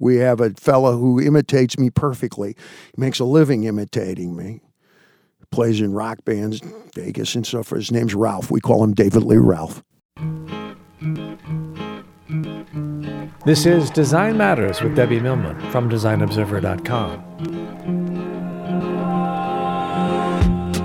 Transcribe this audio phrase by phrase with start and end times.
[0.00, 2.54] We have a fellow who imitates me perfectly.
[2.94, 4.60] He makes a living imitating me.
[5.50, 6.60] Plays in rock bands,
[6.94, 7.80] Vegas and so forth.
[7.80, 8.50] His name's Ralph.
[8.50, 9.82] We call him David Lee Ralph.
[13.44, 17.24] This is Design Matters with Debbie Millman from DesignObserver.com.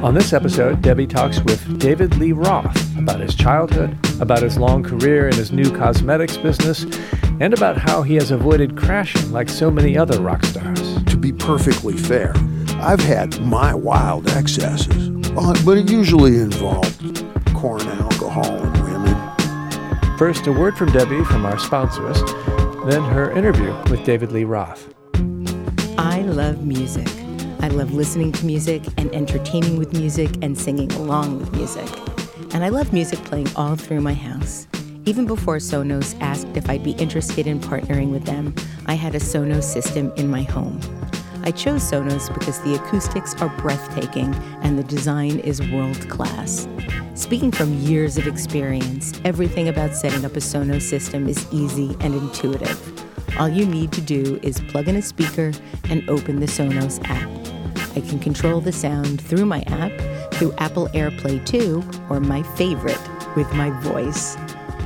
[0.04, 4.82] On this episode, Debbie talks with David Lee Roth about his childhood, about his long
[4.82, 6.86] career in his new cosmetics business,
[7.42, 11.04] and about how he has avoided crashing like so many other rock stars.
[11.04, 12.34] To be perfectly fair,
[12.80, 20.18] I've had my wild excesses, uh, but it usually involved corn, alcohol, and women.
[20.18, 22.24] First, a word from Debbie from our sponsors,
[22.86, 24.94] then her interview with David Lee Roth.
[25.98, 27.10] I love music.
[27.60, 31.90] I love listening to music and entertaining with music and singing along with music.
[32.54, 34.68] And I love music playing all through my house.
[35.06, 38.54] Even before Sonos asked if I'd be interested in partnering with them,
[38.86, 40.80] I had a Sonos system in my home.
[41.44, 46.68] I chose Sonos because the acoustics are breathtaking and the design is world class.
[47.16, 52.14] Speaking from years of experience, everything about setting up a Sonos system is easy and
[52.14, 52.80] intuitive.
[53.40, 55.52] All you need to do is plug in a speaker
[55.90, 57.30] and open the Sonos app.
[57.98, 59.92] I can control the sound through my app,
[60.34, 63.00] through Apple AirPlay 2, or my favorite,
[63.36, 64.36] with my voice.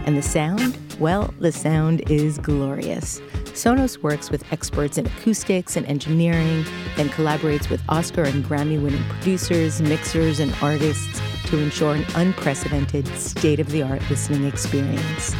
[0.05, 0.77] And the sound?
[0.99, 3.19] Well, the sound is glorious.
[3.53, 6.63] Sonos works with experts in acoustics and engineering,
[6.95, 13.07] then collaborates with Oscar and Grammy winning producers, mixers, and artists to ensure an unprecedented,
[13.17, 15.35] state of the art listening experience.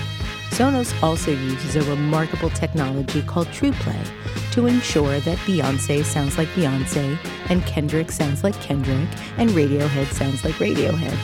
[0.49, 7.17] Sonos also uses a remarkable technology called TruePlay to ensure that Beyonce sounds like Beyonce,
[7.49, 11.17] and Kendrick sounds like Kendrick, and Radiohead sounds like Radiohead.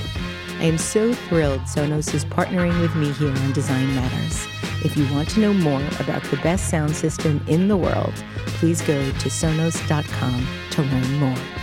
[0.59, 4.47] I am so thrilled Sonos is partnering with me here on Design Matters.
[4.85, 8.13] If you want to know more about the best sound system in the world,
[8.45, 11.62] please go to sonos.com to learn more.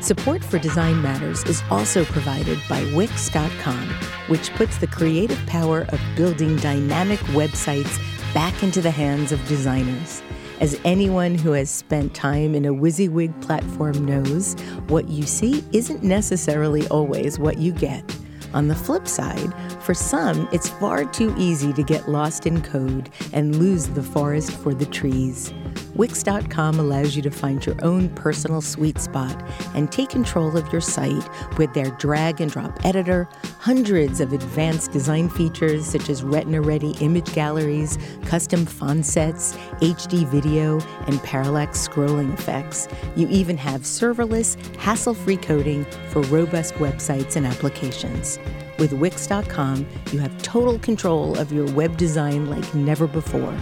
[0.00, 3.86] Support for Design Matters is also provided by Wix.com,
[4.28, 7.98] which puts the creative power of building dynamic websites
[8.32, 10.22] back into the hands of designers.
[10.58, 14.54] As anyone who has spent time in a WYSIWYG platform knows,
[14.88, 18.16] what you see isn't necessarily always what you get.
[18.54, 23.10] On the flip side, for some, it's far too easy to get lost in code
[23.32, 25.52] and lose the forest for the trees.
[25.94, 29.36] Wix.com allows you to find your own personal sweet spot
[29.74, 34.92] and take control of your site with their drag and drop editor, hundreds of advanced
[34.92, 41.86] design features such as retina ready image galleries, custom font sets, HD video, and parallax
[41.86, 42.88] scrolling effects.
[43.16, 48.38] You even have serverless, hassle free coding for robust websites and applications.
[48.80, 53.54] With Wix.com, you have total control of your web design like never before.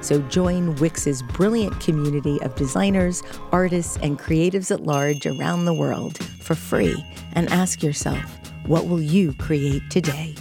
[0.00, 6.18] So join Wix's brilliant community of designers, artists, and creatives at large around the world
[6.40, 10.36] for free and ask yourself, what will you create today?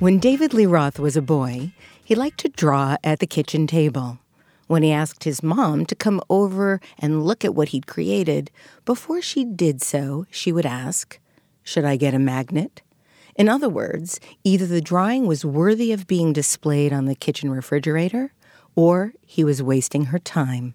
[0.00, 1.70] When David Lee Roth was a boy,
[2.04, 4.18] he liked to draw at the kitchen table.
[4.66, 8.50] When he asked his mom to come over and look at what he'd created,
[8.84, 11.18] before she did so, she would ask,
[11.62, 12.82] Should I get a magnet?
[13.36, 18.32] In other words, either the drawing was worthy of being displayed on the kitchen refrigerator,
[18.74, 20.74] or he was wasting her time.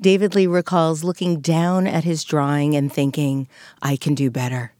[0.00, 3.46] David Lee recalls looking down at his drawing and thinking,
[3.80, 4.72] I can do better.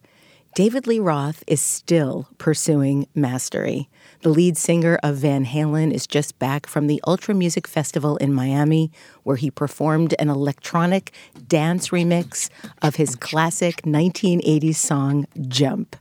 [0.54, 3.88] David Lee Roth is still pursuing mastery.
[4.24, 8.32] The lead singer of Van Halen is just back from the Ultra Music Festival in
[8.32, 8.90] Miami,
[9.22, 11.12] where he performed an electronic
[11.46, 12.48] dance remix
[12.80, 15.94] of his classic 1980s song, Jump.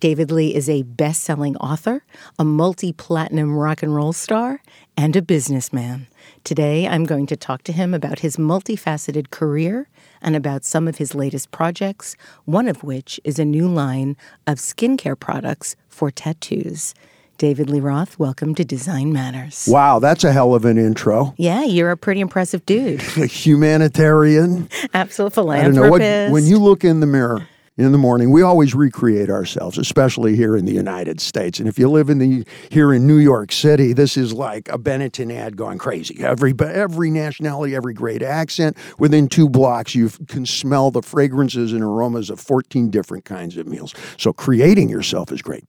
[0.00, 2.02] David Lee is a best selling author,
[2.38, 4.62] a multi platinum rock and roll star,
[4.96, 6.06] and a businessman.
[6.44, 9.90] Today, I'm going to talk to him about his multifaceted career
[10.22, 12.16] and about some of his latest projects,
[12.46, 14.16] one of which is a new line
[14.46, 16.94] of skincare products for tattoos.
[17.40, 19.66] David Lee Roth, welcome to Design Matters.
[19.66, 21.32] Wow, that's a hell of an intro.
[21.38, 23.00] Yeah, you're a pretty impressive dude.
[23.16, 24.68] A humanitarian.
[24.92, 25.74] Absolute I philanthropist.
[25.74, 27.48] don't know what when you look in the mirror
[27.78, 31.58] in the morning, we always recreate ourselves, especially here in the United States.
[31.58, 34.78] And if you live in the here in New York City, this is like a
[34.78, 36.22] Benetton ad going crazy.
[36.22, 38.76] Every every nationality, every great accent.
[38.98, 43.66] Within two blocks, you can smell the fragrances and aromas of 14 different kinds of
[43.66, 43.94] meals.
[44.18, 45.64] So creating yourself is great.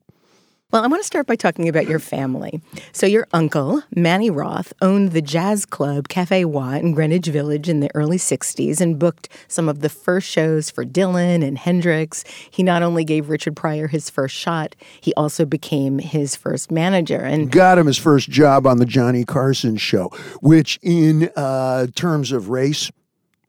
[0.72, 2.62] Well, I want to start by talking about your family.
[2.94, 7.82] So, your uncle, Manny Roth, owned the jazz club Cafe Wha in Greenwich Village in
[7.82, 12.24] the early 60s and booked some of the first shows for Dylan and Hendrix.
[12.50, 17.20] He not only gave Richard Pryor his first shot, he also became his first manager.
[17.20, 20.08] And got him his first job on the Johnny Carson show,
[20.40, 22.90] which, in uh, terms of race,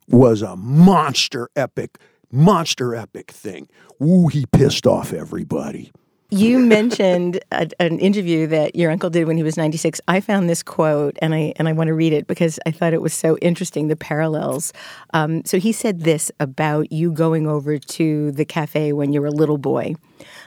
[0.09, 1.99] was a monster epic,
[2.33, 3.69] monster epic thing.
[4.03, 5.93] Ooh, he pissed off everybody.
[6.33, 10.01] You mentioned a, an interview that your uncle did when he was 96.
[10.09, 12.95] I found this quote and I and I want to read it because I thought
[12.95, 14.73] it was so interesting the parallels.
[15.13, 19.27] Um, so he said this about you going over to the cafe when you were
[19.27, 19.95] a little boy.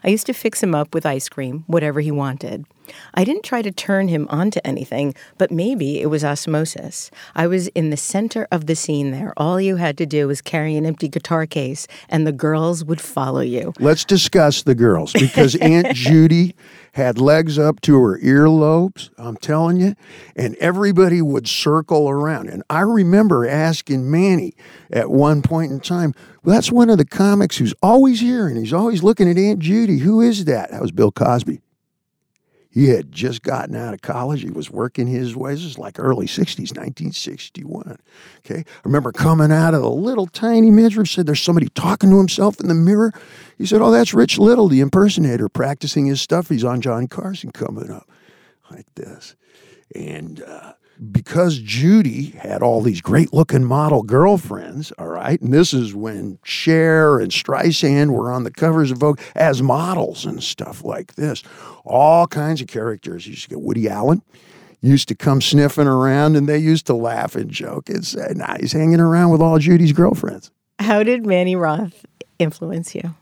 [0.03, 2.65] I used to fix him up with ice cream, whatever he wanted.
[3.13, 7.11] I didn't try to turn him onto anything, but maybe it was osmosis.
[7.35, 9.33] I was in the center of the scene there.
[9.37, 13.01] All you had to do was carry an empty guitar case, and the girls would
[13.01, 13.73] follow you.
[13.79, 16.55] Let's discuss the girls because Aunt Judy
[16.93, 19.95] had legs up to her earlobes, I'm telling you,
[20.35, 22.49] and everybody would circle around.
[22.49, 24.53] And I remember asking Manny
[24.91, 28.57] at one point in time, well, that's one of the comics who's always here and
[28.57, 29.99] he's always looking at Aunt Judy.
[29.99, 30.71] Who is that?
[30.71, 31.59] That was Bill Cosby.
[32.75, 34.41] He had just gotten out of college.
[34.41, 35.53] He was working his way.
[35.53, 37.97] This is like early 60s, 1961.
[38.39, 38.65] Okay.
[38.67, 42.59] I remember coming out of the little tiny midriff, said there's somebody talking to himself
[42.59, 43.13] in the mirror.
[43.57, 46.49] He said, Oh, that's Rich Little, the impersonator, practicing his stuff.
[46.49, 48.09] He's on John Carson coming up
[48.69, 49.37] like this.
[49.95, 50.73] And uh,
[51.11, 56.39] because Judy had all these great looking model girlfriends, all right, and this is when
[56.43, 61.43] Cher and Streisand were on the covers of Vogue as models and stuff like this.
[61.83, 63.27] All kinds of characters.
[63.27, 64.21] You used to get Woody Allen
[64.81, 68.33] used to come sniffing around and they used to laugh and joke and say, uh,
[68.33, 70.51] nah, he's hanging around with all Judy's girlfriends.
[70.79, 72.05] How did Manny Roth
[72.37, 73.15] influence you?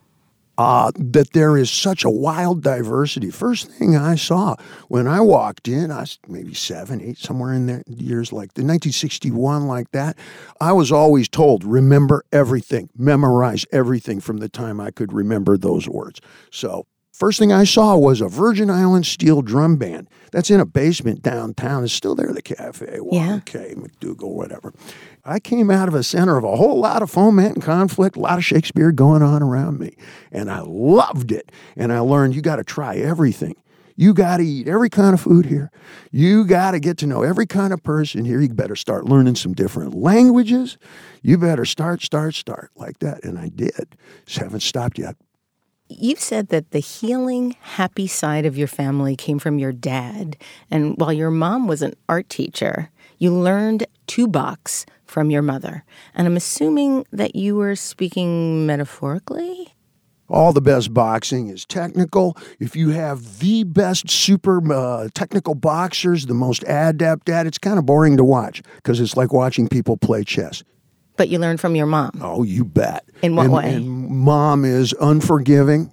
[0.57, 3.31] Uh, that there is such a wild diversity.
[3.31, 4.55] First thing I saw
[4.87, 8.61] when I walked in, I was maybe seven, eight, somewhere in there, years like the
[8.61, 10.17] 1961, like that.
[10.61, 15.87] I was always told, remember everything, memorize everything from the time I could remember those
[15.87, 16.21] words.
[16.51, 20.65] So First thing I saw was a Virgin Islands steel drum band that's in a
[20.65, 21.83] basement downtown.
[21.83, 22.97] It's still there, the cafe.
[23.11, 23.35] Yeah.
[23.35, 24.73] Okay, MacDougal, whatever.
[25.23, 28.19] I came out of a center of a whole lot of foment and conflict, a
[28.19, 29.95] lot of Shakespeare going on around me.
[30.31, 31.51] And I loved it.
[31.75, 33.55] And I learned you got to try everything.
[33.95, 35.69] You got to eat every kind of food here.
[36.11, 38.41] You got to get to know every kind of person here.
[38.41, 40.79] You better start learning some different languages.
[41.21, 43.23] You better start, start, start like that.
[43.23, 43.95] And I did.
[44.25, 45.15] Just haven't stopped yet.
[45.89, 50.37] You've said that the healing, happy side of your family came from your dad.
[50.71, 55.83] And while your mom was an art teacher, you learned to box from your mother.
[56.15, 59.75] And I'm assuming that you were speaking metaphorically?
[60.29, 62.35] All the best boxing is technical.
[62.59, 67.57] If you have the best super uh, technical boxers, the most adept at it, it's
[67.59, 70.63] kind of boring to watch because it's like watching people play chess.
[71.15, 72.19] But you learned from your mom.
[72.21, 73.05] Oh, you bet.
[73.21, 73.73] In what and, way?
[73.75, 75.91] And mom is unforgiving.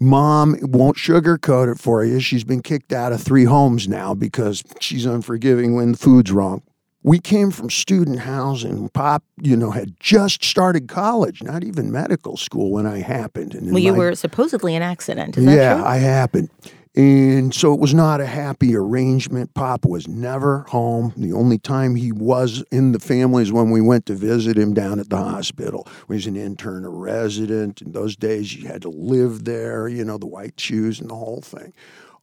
[0.00, 2.20] Mom won't sugarcoat it for you.
[2.20, 6.62] She's been kicked out of three homes now because she's unforgiving when the food's wrong.
[7.02, 8.88] We came from student housing.
[8.90, 13.54] Pop, you know, had just started college, not even medical school when I happened.
[13.54, 15.36] And Well, you my- were supposedly an accident.
[15.36, 15.84] Is that yeah, true?
[15.84, 16.48] I happened.
[16.96, 19.52] And so it was not a happy arrangement.
[19.54, 21.12] Pop was never home.
[21.16, 24.74] The only time he was in the family is when we went to visit him
[24.74, 25.88] down at the hospital.
[26.06, 27.82] He was an intern, a resident.
[27.82, 31.16] In those days, you had to live there, you know, the white shoes and the
[31.16, 31.72] whole thing.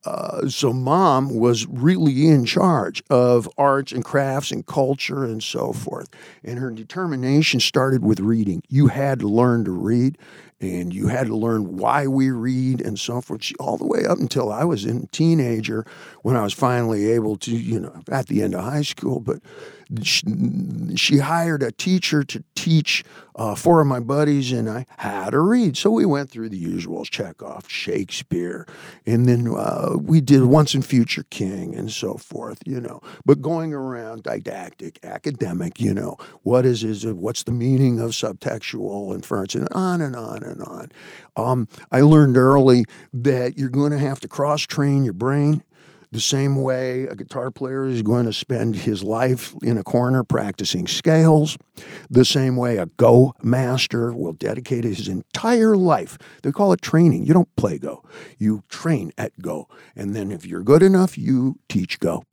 [0.03, 5.73] Uh, so mom was really in charge of arts and crafts and culture and so
[5.73, 6.09] forth.
[6.43, 8.63] And her determination started with reading.
[8.67, 10.17] You had to learn to read.
[10.61, 14.19] And you had to learn why we read and so forth, all the way up
[14.19, 15.85] until I was a teenager
[16.21, 19.19] when I was finally able to, you know, at the end of high school.
[19.19, 19.39] But
[20.03, 23.03] she, hired a teacher to teach
[23.35, 25.77] uh, four of my buddies and I how to read.
[25.77, 28.67] So we went through the usuals, Chekhov, Shakespeare,
[29.05, 33.01] and then uh, we did Once and Future King and so forth, you know.
[33.25, 38.11] But going around didactic, academic, you know, what is is it, what's the meaning of
[38.11, 40.91] subtextual inference, and on and on and on.
[41.35, 45.63] Um, I learned early that you're going to have to cross train your brain
[46.11, 50.23] the same way a guitar player is going to spend his life in a corner
[50.23, 51.57] practicing scales,
[52.09, 56.17] the same way a Go master will dedicate his entire life.
[56.43, 57.25] They call it training.
[57.25, 58.03] You don't play Go,
[58.37, 59.67] you train at Go.
[59.95, 62.23] And then if you're good enough, you teach Go.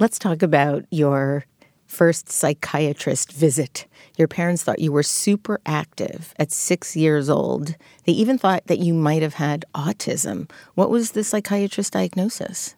[0.00, 1.44] Let's talk about your
[1.86, 3.86] first psychiatrist visit.
[4.16, 7.76] Your parents thought you were super active at six years old.
[8.04, 10.50] They even thought that you might have had autism.
[10.74, 12.74] What was the psychiatrist diagnosis?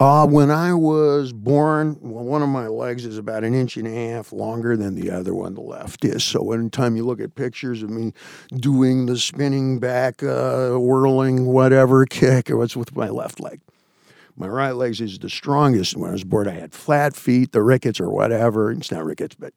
[0.00, 3.88] Uh, when I was born, well, one of my legs is about an inch and
[3.88, 6.22] a half longer than the other one, the left is.
[6.22, 8.12] So anytime you look at pictures of me
[8.54, 13.60] doing the spinning back, uh, whirling, whatever kick, it was with my left leg.
[14.36, 15.96] My right leg is the strongest.
[15.96, 18.70] When I was born, I had flat feet, the rickets or whatever.
[18.70, 19.52] It's not rickets, but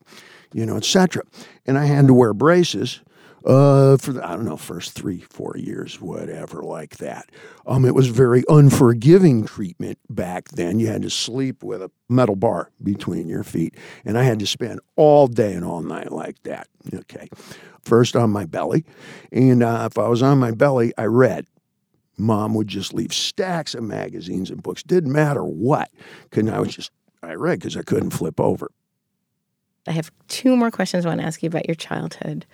[0.54, 1.22] you know, etc.
[1.68, 3.02] And I had to wear braces
[3.46, 7.30] uh, for the, I don't know, first three, four years, whatever, like that.
[7.66, 10.80] Um, it was very unforgiving treatment back then.
[10.80, 14.48] You had to sleep with a metal bar between your feet, and I had to
[14.48, 16.68] spend all day and all night like that.
[16.94, 17.28] Okay,
[17.82, 18.86] first on my belly,
[19.32, 21.46] and uh, if I was on my belly, I read.
[22.18, 24.84] Mom would just leave stacks of magazines and books.
[24.84, 25.90] Didn't matter what,
[26.30, 26.92] because I was just
[27.24, 28.70] I read because I couldn't flip over.
[29.88, 32.46] I have two more questions I want to ask you about your childhood.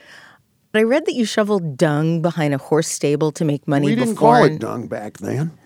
[0.74, 4.14] I read that you shoveled dung behind a horse stable to make money we didn't
[4.16, 4.36] before.
[4.36, 5.48] call it dung back then.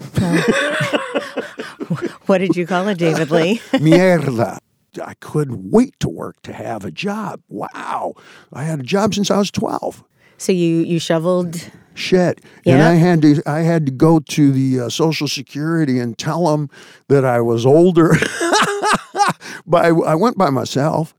[2.27, 3.57] what did you call it, David Lee?
[3.73, 4.59] Mierda.
[5.03, 7.41] I couldn't wait to work to have a job.
[7.49, 8.13] Wow.
[8.53, 10.03] I had a job since I was 12.
[10.37, 12.41] So you you shoveled shit.
[12.63, 12.73] Yeah.
[12.73, 16.47] And I had to I had to go to the uh, Social Security and tell
[16.47, 16.69] them
[17.07, 18.15] that I was older.
[19.65, 21.13] but I, I went by myself,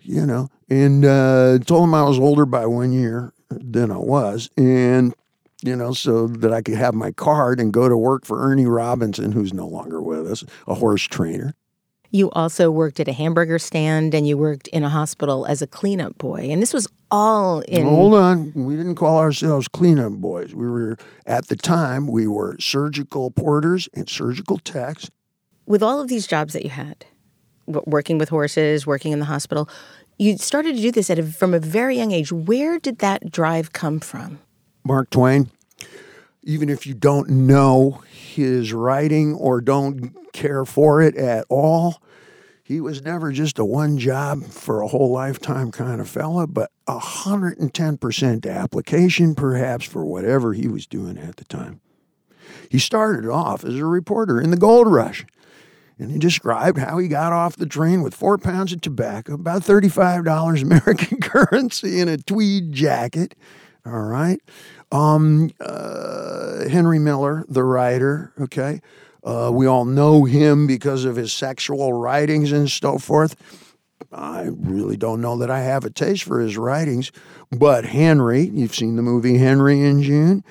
[0.00, 4.50] you know and uh, told him I was older by one year than I was,
[4.56, 5.14] and
[5.62, 8.66] you know, so that I could have my card and go to work for Ernie
[8.66, 11.54] Robinson, who's no longer with us, a horse trainer.
[12.10, 15.66] You also worked at a hamburger stand and you worked in a hospital as a
[15.66, 16.48] cleanup boy.
[16.50, 17.84] And this was all in.
[17.84, 18.52] Hold on.
[18.54, 20.54] We didn't call ourselves cleanup boys.
[20.54, 20.96] We were,
[21.26, 25.10] at the time, we were surgical porters and surgical techs.
[25.66, 27.04] With all of these jobs that you had,
[27.66, 29.68] working with horses, working in the hospital,
[30.18, 32.32] you started to do this at a, from a very young age.
[32.32, 34.38] Where did that drive come from?
[34.84, 35.50] Mark Twain.
[36.42, 42.00] Even if you don't know his writing or don't care for it at all,
[42.62, 46.70] he was never just a one job for a whole lifetime kind of fella, but
[46.88, 51.80] 110% application, perhaps, for whatever he was doing at the time.
[52.68, 55.24] He started off as a reporter in the gold rush
[55.98, 59.62] and he described how he got off the train with four pounds of tobacco, about
[59.62, 63.34] $35 American currency, in a tweed jacket.
[63.84, 64.40] All right.
[64.92, 68.80] Um, uh, Henry Miller, the writer, okay.
[69.24, 73.34] Uh, we all know him because of his sexual writings and so forth.
[74.12, 77.12] I really don't know that I have a taste for his writings,
[77.50, 80.44] but Henry, you've seen the movie Henry and June,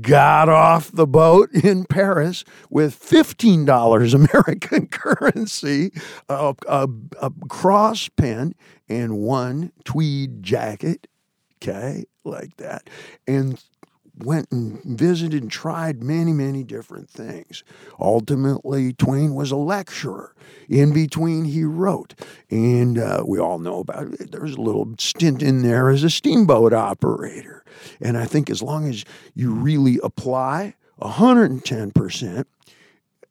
[0.00, 5.92] got off the boat in Paris with $15 American currency,
[6.28, 6.88] a, a,
[7.20, 8.54] a cross pen,
[8.88, 11.06] and one tweed jacket.
[11.60, 12.88] Okay, like that.
[13.26, 13.62] And
[14.24, 17.62] went and visited and tried many, many different things.
[18.00, 20.34] Ultimately, Twain was a lecturer.
[20.68, 22.14] In between, he wrote.
[22.50, 24.32] And uh, we all know about it.
[24.32, 27.64] There was a little stint in there as a steamboat operator.
[28.00, 32.44] And I think as long as you really apply 110%,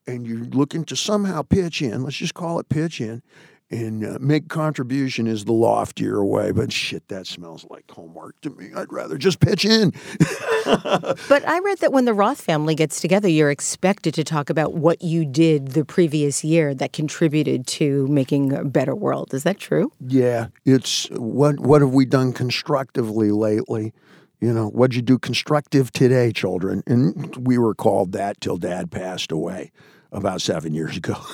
[0.08, 3.22] and you're looking to somehow pitch in, let's just call it pitch in,
[3.70, 6.52] and uh, make contribution is the loftier way.
[6.52, 8.72] But shit, that smells like homework to me.
[8.76, 9.92] I'd rather just pitch in.
[10.66, 14.74] but I read that when the Roth family gets together, you're expected to talk about
[14.74, 19.34] what you did the previous year that contributed to making a better world.
[19.34, 19.92] Is that true?
[20.00, 23.94] Yeah, it's what what have we done constructively lately?
[24.40, 26.84] You know, what'd you do constructive today, children?
[26.86, 29.72] And we were called that till Dad passed away
[30.12, 31.16] about seven years ago.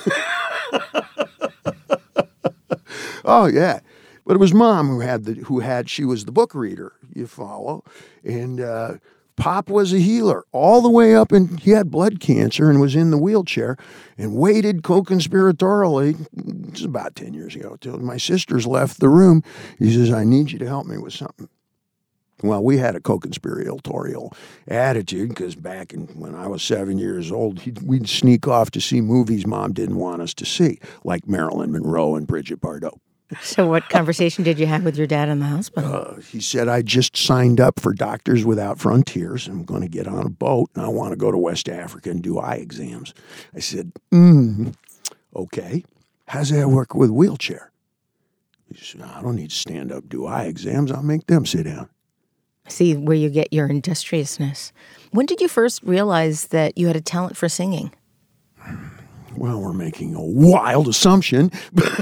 [3.24, 3.80] Oh, yeah.
[4.26, 6.92] But it was mom who had the who had she was the book reader.
[7.14, 7.84] You follow,
[8.24, 8.94] and uh,
[9.36, 12.96] Pop was a healer all the way up, and he had blood cancer and was
[12.96, 13.76] in the wheelchair
[14.16, 16.26] and waited co-conspiratorially.
[16.68, 19.42] It's about ten years ago till my sisters left the room.
[19.78, 21.48] He says, "I need you to help me with something."
[22.42, 24.32] Well, we had a co-conspiratorial
[24.68, 29.00] attitude because back in, when I was seven years old, we'd sneak off to see
[29.00, 32.98] movies mom didn't want us to see, like Marilyn Monroe and Brigitte Bardot.
[33.40, 35.94] So, what conversation did you have with your dad in the hospital?
[35.94, 39.48] Uh, he said, I just signed up for Doctors Without Frontiers.
[39.48, 42.10] I'm going to get on a boat and I want to go to West Africa
[42.10, 43.14] and do eye exams.
[43.54, 44.74] I said, mm,
[45.34, 45.84] okay.
[46.28, 47.70] How's that work with wheelchair?
[48.72, 50.92] He said, I don't need to stand up, do eye exams.
[50.92, 51.88] I'll make them sit down.
[52.68, 54.72] See where you get your industriousness.
[55.10, 57.92] When did you first realize that you had a talent for singing?
[59.36, 61.50] Well, we're making a wild assumption.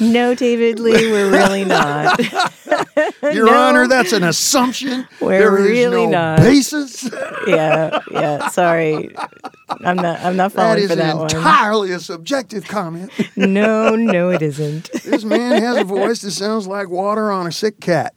[0.00, 2.18] No, David Lee, we're really not.
[3.34, 3.54] Your No.
[3.54, 5.06] Honor, that's an assumption.
[5.20, 6.38] We're There is really no not.
[6.38, 7.04] basis.
[7.46, 8.48] yeah, yeah.
[8.48, 9.14] Sorry,
[9.84, 10.20] I'm not.
[10.20, 11.26] I'm not That falling is for that one.
[11.28, 13.10] That is entirely a subjective comment.
[13.36, 14.90] No, no, it isn't.
[15.04, 18.12] this man has a voice that sounds like water on a sick cat.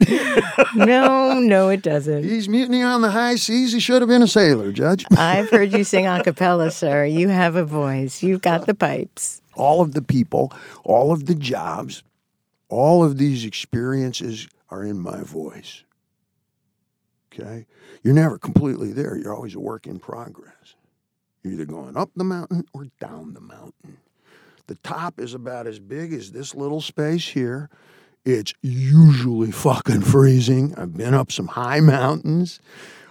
[0.75, 2.23] No, no, it doesn't.
[2.23, 3.73] He's mutiny on the high seas.
[3.73, 5.05] He should have been a sailor, Judge.
[5.17, 7.05] I've heard you sing a cappella, sir.
[7.05, 8.23] You have a voice.
[8.23, 9.41] You've got the pipes.
[9.55, 10.51] all of the people,
[10.83, 12.03] all of the jobs,
[12.69, 15.83] all of these experiences are in my voice.
[17.31, 17.65] Okay?
[18.01, 19.15] You're never completely there.
[19.15, 20.75] You're always a work in progress.
[21.43, 23.97] You're either going up the mountain or down the mountain.
[24.67, 27.69] The top is about as big as this little space here.
[28.25, 30.73] It's usually fucking freezing.
[30.75, 32.59] I've been up some high mountains.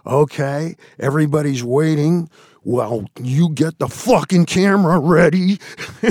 [0.07, 2.29] Okay, everybody's waiting.
[2.65, 5.59] Well, you get the fucking camera ready.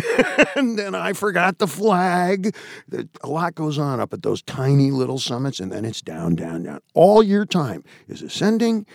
[0.55, 2.55] and then I forgot the flag.
[3.23, 6.63] A lot goes on up at those tiny little summits, and then it's down, down,
[6.63, 6.81] down.
[6.93, 8.85] All your time is ascending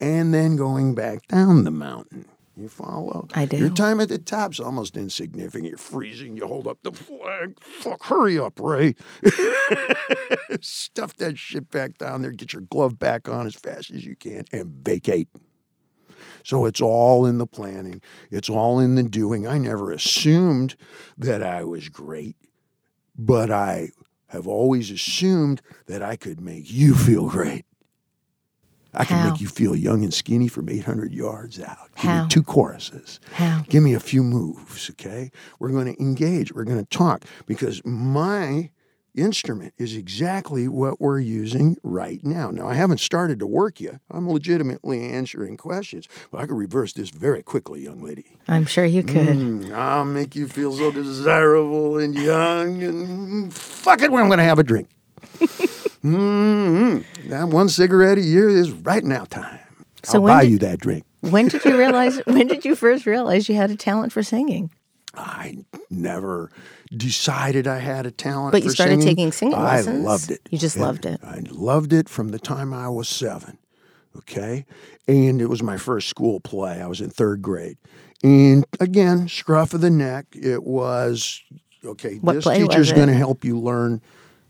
[0.00, 2.26] and then going back down the mountain.
[2.56, 3.26] You follow?
[3.34, 3.56] I do.
[3.56, 5.68] Your time at the top's almost insignificant.
[5.68, 6.36] You're freezing.
[6.36, 7.58] You hold up the flag.
[7.60, 8.94] Fuck, hurry up, Ray.
[10.60, 12.30] Stuff that shit back down there.
[12.30, 15.28] Get your glove back on as fast as you can and vacate.
[16.44, 18.00] So it's all in the planning.
[18.30, 19.48] It's all in the doing.
[19.48, 20.76] I never assumed
[21.18, 22.36] that I was great,
[23.18, 23.88] but I
[24.28, 27.64] have always assumed that I could make you feel great.
[28.92, 29.30] I can How?
[29.30, 31.88] make you feel young and skinny from 800 yards out.
[31.96, 32.22] Give How?
[32.24, 33.18] me two choruses.
[33.32, 33.62] How?
[33.68, 35.32] Give me a few moves, okay?
[35.58, 36.52] We're going to engage.
[36.52, 38.70] We're going to talk because my
[39.14, 42.50] instrument is exactly what we're using right now.
[42.50, 44.00] Now, I haven't started to work yet.
[44.10, 48.26] I'm legitimately answering questions, but I could reverse this very quickly, young lady.
[48.48, 49.36] I'm sure you could.
[49.36, 54.38] Mm, I'll make you feel so desirable and young, and fuck it, when I'm going
[54.38, 54.88] to have a drink.
[56.04, 59.60] mm That one cigarette a year is right now time.
[60.02, 61.04] So I'll buy did- you that drink.
[61.20, 62.18] When did you realize?
[62.26, 64.70] when did you first realize you had a talent for singing?
[65.16, 65.58] I
[65.90, 66.50] never
[66.94, 68.52] decided I had a talent.
[68.52, 69.16] But you for started singing.
[69.16, 70.04] taking singing I lessons?
[70.04, 70.40] loved it.
[70.50, 71.20] You just And loved it.
[71.22, 73.58] I loved it from the time I was seven.
[74.16, 74.64] Okay,
[75.08, 76.80] and it was my first school play.
[76.80, 77.78] I was in third grade,
[78.22, 80.26] and again, scruff of the neck.
[80.32, 81.42] It was
[81.84, 82.18] okay.
[82.18, 84.00] What this play was teacher's going to help you learn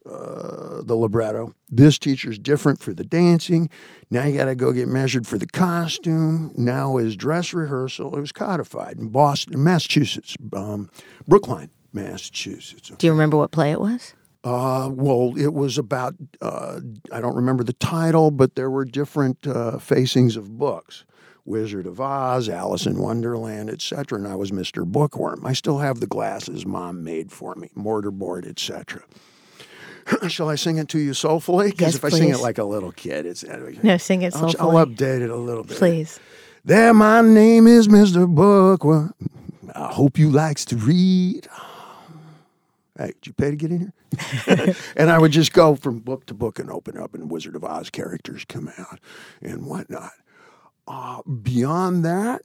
[0.09, 1.55] uh, the libretto.
[1.71, 3.71] This teacher's different for the dancing.
[4.11, 6.53] Now you got to go get measured for the costume.
[6.57, 8.17] Now is dress rehearsal.
[8.17, 10.91] It was codified in Boston, Massachusetts, um,
[11.27, 12.93] Brookline, Massachusetts.
[12.97, 14.15] Do you remember what play it was?
[14.45, 19.47] Uh, well, it was about, uh, I don't remember the title, but there were different
[19.47, 21.05] uh, facings of books
[21.47, 24.19] Wizard of Oz, Alice in Wonderland, etc.
[24.19, 24.85] And I was Mr.
[24.85, 25.45] Bookworm.
[25.45, 29.03] I still have the glasses mom made for me, mortarboard, etc.
[30.29, 31.71] Shall I sing it to you soulfully?
[31.71, 32.43] Because Yes, if I sing it please.
[32.43, 33.45] like a little kid, it's.
[33.83, 35.77] No, sing it I'll, I'll update it a little bit.
[35.77, 36.21] Please.
[36.65, 38.27] There, my name is Mr.
[38.27, 39.13] Bookworm.
[39.75, 41.49] I hope you likes to read.
[42.97, 43.93] Hey, did you pay to get in
[44.47, 44.75] here?
[44.97, 47.65] and I would just go from book to book and open up, and Wizard of
[47.65, 49.01] Oz characters come out
[49.43, 50.13] and whatnot.
[50.87, 52.43] Uh, beyond that,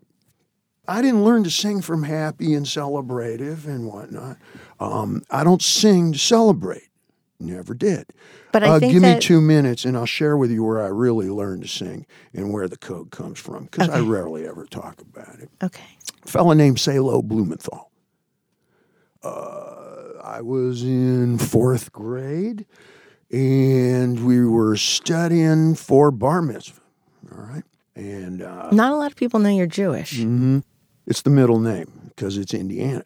[0.87, 4.37] I didn't learn to sing from happy and celebrative and whatnot.
[4.79, 6.88] Um, I don't sing to celebrate.
[7.41, 8.07] Never did.
[8.51, 10.87] But I uh, give that- me two minutes, and I'll share with you where I
[10.87, 15.01] really learned to sing and where the code comes from, because I rarely ever talk
[15.01, 15.49] about it.
[15.63, 15.83] Okay.
[16.25, 17.89] A fella named Salo Blumenthal.
[19.23, 22.65] Uh, I was in fourth grade,
[23.31, 26.81] and we were studying for bar mitzvah.
[27.31, 27.63] All right,
[27.95, 30.17] and uh, Not a lot of people know you're Jewish.
[30.19, 30.59] Mm-hmm.
[31.05, 33.03] it's the middle name because it's Indiana,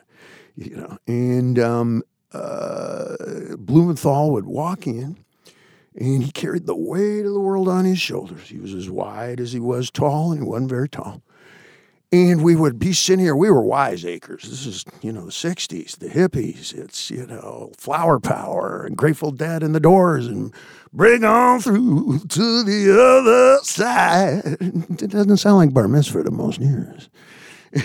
[0.55, 0.97] you know.
[1.07, 5.17] And um, uh, Blumenthal would walk in
[5.95, 8.49] and he carried the weight of the world on his shoulders.
[8.49, 11.21] He was as wide as he was tall, and he wasn't very tall.
[12.11, 13.35] And we would be sitting here.
[13.35, 14.43] We were wiseacres.
[14.43, 16.73] This is, you know, the 60s, the hippies.
[16.73, 20.53] It's, you know, flower power and Grateful Dead and the doors and
[20.91, 24.57] bring on through to the other side.
[24.59, 27.09] It doesn't sound like bar mitzvah to most ears.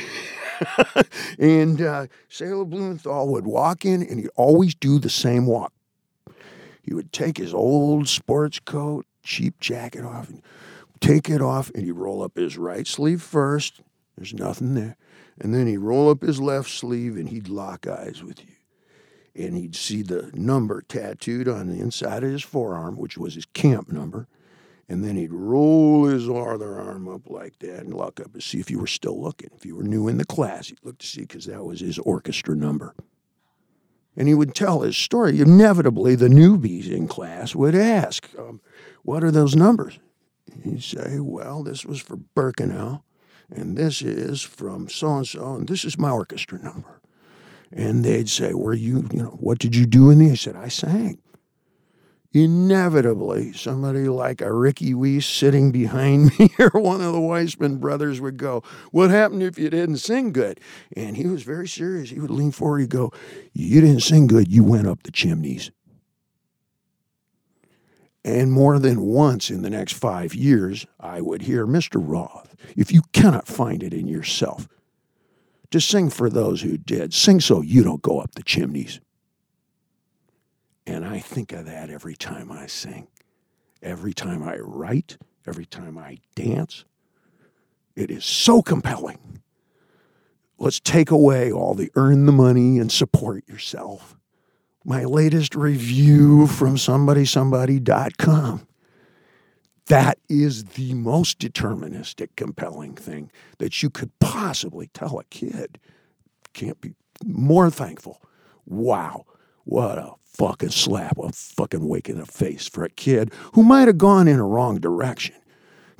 [1.39, 5.73] and uh, Sailor Blumenthal would walk in and he'd always do the same walk.
[6.83, 10.43] He would take his old sports coat, cheap jacket off, and
[11.01, 13.83] take it off, and he'd roll up his right sleeve first
[14.19, 14.97] there's nothing there.
[15.41, 18.57] And then he'd roll up his left sleeve and he'd lock eyes with you.
[19.37, 23.47] And he'd see the number tattooed on the inside of his forearm, which was his
[23.47, 24.27] camp number.
[24.89, 28.59] And then he'd roll his other arm up like that and lock up to see
[28.59, 29.51] if you were still looking.
[29.55, 31.99] If you were new in the class, he'd look to see because that was his
[31.99, 32.95] orchestra number.
[34.17, 35.41] And he would tell his story.
[35.41, 38.61] Inevitably, the newbies in class would ask, um,
[39.03, 39.99] What are those numbers?
[40.65, 43.03] He'd say, Well, this was for Birkenau
[43.51, 47.01] and this is from so and so, and this is my orchestra number.
[47.73, 50.31] And they'd say, Were you, you know, what did you do in the?
[50.31, 51.19] I said, I sang.
[52.33, 58.21] Inevitably, somebody like a Ricky Weiss sitting behind me or one of the Weissman brothers
[58.21, 60.61] would go, What happened if you didn't sing good?
[60.95, 62.11] And he was very serious.
[62.11, 63.13] He would lean forward, he'd go,
[63.55, 65.71] You didn't sing good, you went up the chimneys.
[68.25, 71.95] And more than once in the next five years, I would hear, Mr.
[71.95, 74.69] Roth, if you cannot find it in yourself
[75.71, 79.01] to sing for those who did, sing so you don't go up the chimneys.
[81.09, 83.09] I think of that every time I sing,
[83.83, 85.17] every time I write,
[85.47, 86.85] every time I dance.
[87.97, 89.41] It is so compelling.
[90.59, 94.17] Let's take away all the earn the money and support yourself
[94.85, 98.67] my latest review from somebodysomebody.com.
[99.87, 105.79] That is the most deterministic, compelling thing that you could possibly tell a kid.
[106.55, 106.95] Can't be
[107.25, 108.23] more thankful.
[108.65, 109.27] Wow,
[109.65, 113.89] what a fucking slap, a fucking wake in the face for a kid who might
[113.89, 115.35] have gone in a wrong direction.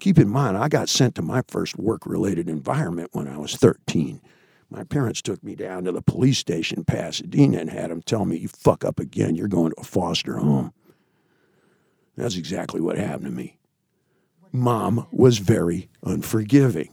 [0.01, 3.57] Keep in mind, I got sent to my first work related environment when I was
[3.57, 4.21] 13.
[4.71, 8.25] My parents took me down to the police station in Pasadena and had them tell
[8.25, 10.73] me, You fuck up again, you're going to a foster home.
[12.17, 13.59] That's exactly what happened to me.
[14.53, 16.91] Mom was very unforgiving.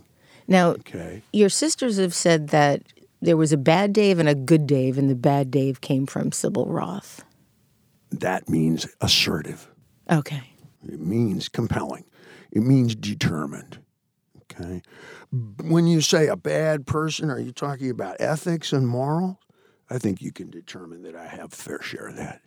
[0.47, 1.23] Now, okay.
[1.33, 2.83] your sisters have said that
[3.21, 6.31] there was a bad Dave and a good Dave, and the bad Dave came from
[6.31, 7.23] Sibyl Roth.
[8.11, 9.69] That means assertive.
[10.11, 10.43] Okay.
[10.87, 12.05] It means compelling.
[12.51, 13.79] It means determined.
[14.43, 14.81] Okay.
[15.63, 19.35] When you say a bad person, are you talking about ethics and morals?
[19.89, 22.41] I think you can determine that I have fair share of that.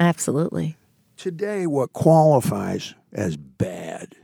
[0.00, 0.76] Absolutely.
[1.16, 4.14] Today, what qualifies as bad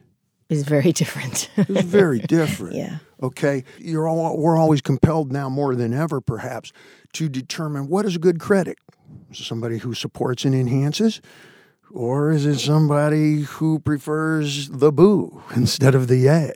[0.48, 1.48] is very different.
[1.56, 2.76] is very different.
[2.76, 2.98] yeah.
[3.22, 3.64] Okay.
[3.78, 6.72] You're all, we're always compelled now more than ever, perhaps,
[7.14, 8.78] to determine what is a good critic.
[9.30, 11.20] Is it somebody who supports and enhances?
[11.90, 16.52] Or is it somebody who prefers the boo instead of the yay?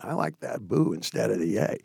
[0.00, 1.78] I like that boo instead of the yay.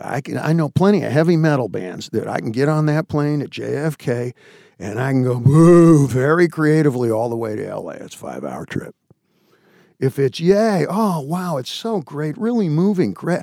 [0.00, 3.08] I can I know plenty of heavy metal bands that I can get on that
[3.08, 4.32] plane at JFK
[4.78, 7.92] and I can go boo very creatively all the way to LA.
[7.92, 8.94] It's a five hour trip.
[9.98, 13.14] If it's yay, oh wow, it's so great, really moving.
[13.14, 13.36] Cre-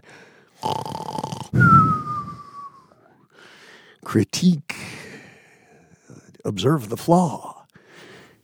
[4.06, 4.76] critique,
[6.44, 7.64] observe the flaw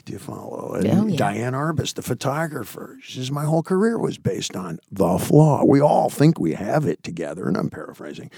[0.09, 0.73] do you follow?
[0.73, 1.17] And oh, yeah.
[1.17, 5.63] Diane Arbus, the photographer, she says, My whole career was based on the flaw.
[5.63, 8.31] We all think we have it together, and I'm paraphrasing,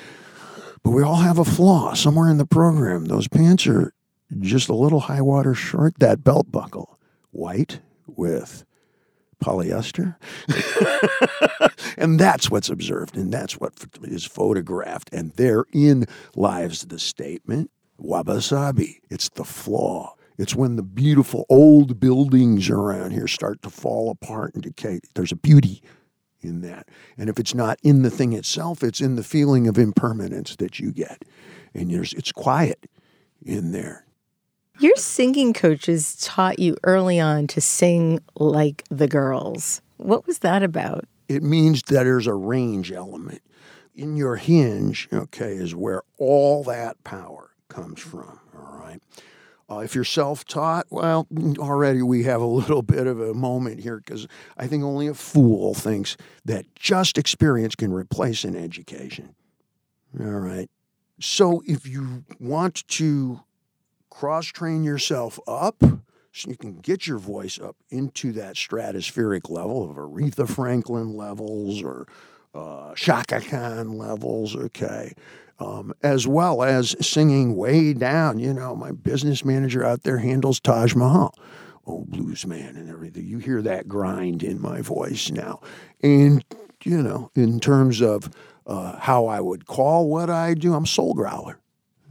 [0.84, 3.06] but we all have a flaw somewhere in the program.
[3.06, 3.94] Those pants are
[4.42, 7.00] just a little high water short, that belt buckle,
[7.32, 8.66] white with
[9.42, 10.18] polyester.
[11.98, 15.10] and that's what's observed, and that's what is photographed.
[15.14, 17.72] And therein lies the statement
[18.02, 19.02] wabi-sabi.
[19.10, 20.16] It's the flaw.
[20.38, 25.02] It's when the beautiful old buildings around here start to fall apart and decay.
[25.14, 25.84] There's a beauty
[26.42, 26.88] in that.
[27.18, 30.80] And if it's not in the thing itself, it's in the feeling of impermanence that
[30.80, 31.24] you get.
[31.74, 32.90] And there's, it's quiet
[33.46, 34.06] in there.
[34.80, 39.82] Your singing coaches taught you early on to sing like the girls.
[39.98, 41.06] What was that about?
[41.28, 43.44] It means that there's a range element.
[43.94, 49.00] In your hinge, okay, is where all that power comes from, all right?
[49.70, 53.80] Uh, if you're self taught, well, already we have a little bit of a moment
[53.80, 59.36] here because I think only a fool thinks that just experience can replace an education.
[60.20, 60.70] All right.
[61.22, 63.42] So if you want to
[64.10, 65.82] cross train yourself up
[66.34, 71.82] so you can get your voice up into that stratospheric level of Aretha Franklin levels
[71.82, 72.08] or
[72.54, 75.14] uh, Chaka Khan levels, okay,
[75.62, 78.40] um, as well as singing way down.
[78.40, 81.36] You know, my business manager out there handles Taj Mahal.
[81.86, 83.26] Oh, blues man and everything.
[83.26, 85.62] You hear that grind in my voice now.
[86.02, 86.44] And,
[86.84, 88.30] you know, in terms of
[88.66, 91.60] uh, how I would call what I do, I'm soul growler.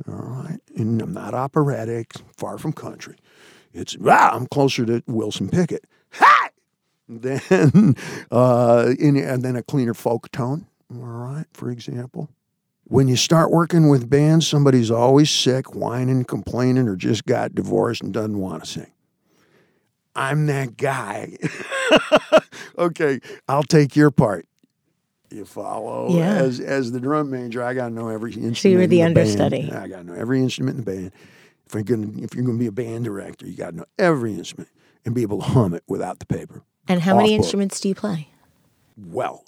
[0.08, 0.60] All right.
[0.76, 3.16] And I'm not operatic, far from country.
[3.72, 5.84] It's, ah, I'm closer to Wilson Pickett.
[6.12, 6.48] Ha!
[7.12, 7.96] Then,
[8.30, 10.68] uh, and then a cleaner folk tone.
[10.94, 12.28] All right, for example.
[12.90, 18.02] When you start working with bands, somebody's always sick, whining, complaining, or just got divorced
[18.02, 18.90] and doesn't want to sing.
[20.16, 21.36] I'm that guy.
[22.78, 24.48] okay, I'll take your part.
[25.30, 26.08] You follow?
[26.10, 26.34] Yeah.
[26.34, 28.56] As as the drum major, I gotta know every instrument.
[28.56, 29.18] So you were the in band.
[29.18, 29.70] understudy.
[29.70, 31.12] I gotta know every instrument in the band.
[31.66, 34.68] If you're gonna if you're gonna be a band director, you gotta know every instrument
[35.04, 36.64] and be able to hum it without the paper.
[36.88, 37.44] And how many book.
[37.44, 38.30] instruments do you play?
[38.96, 39.44] Well,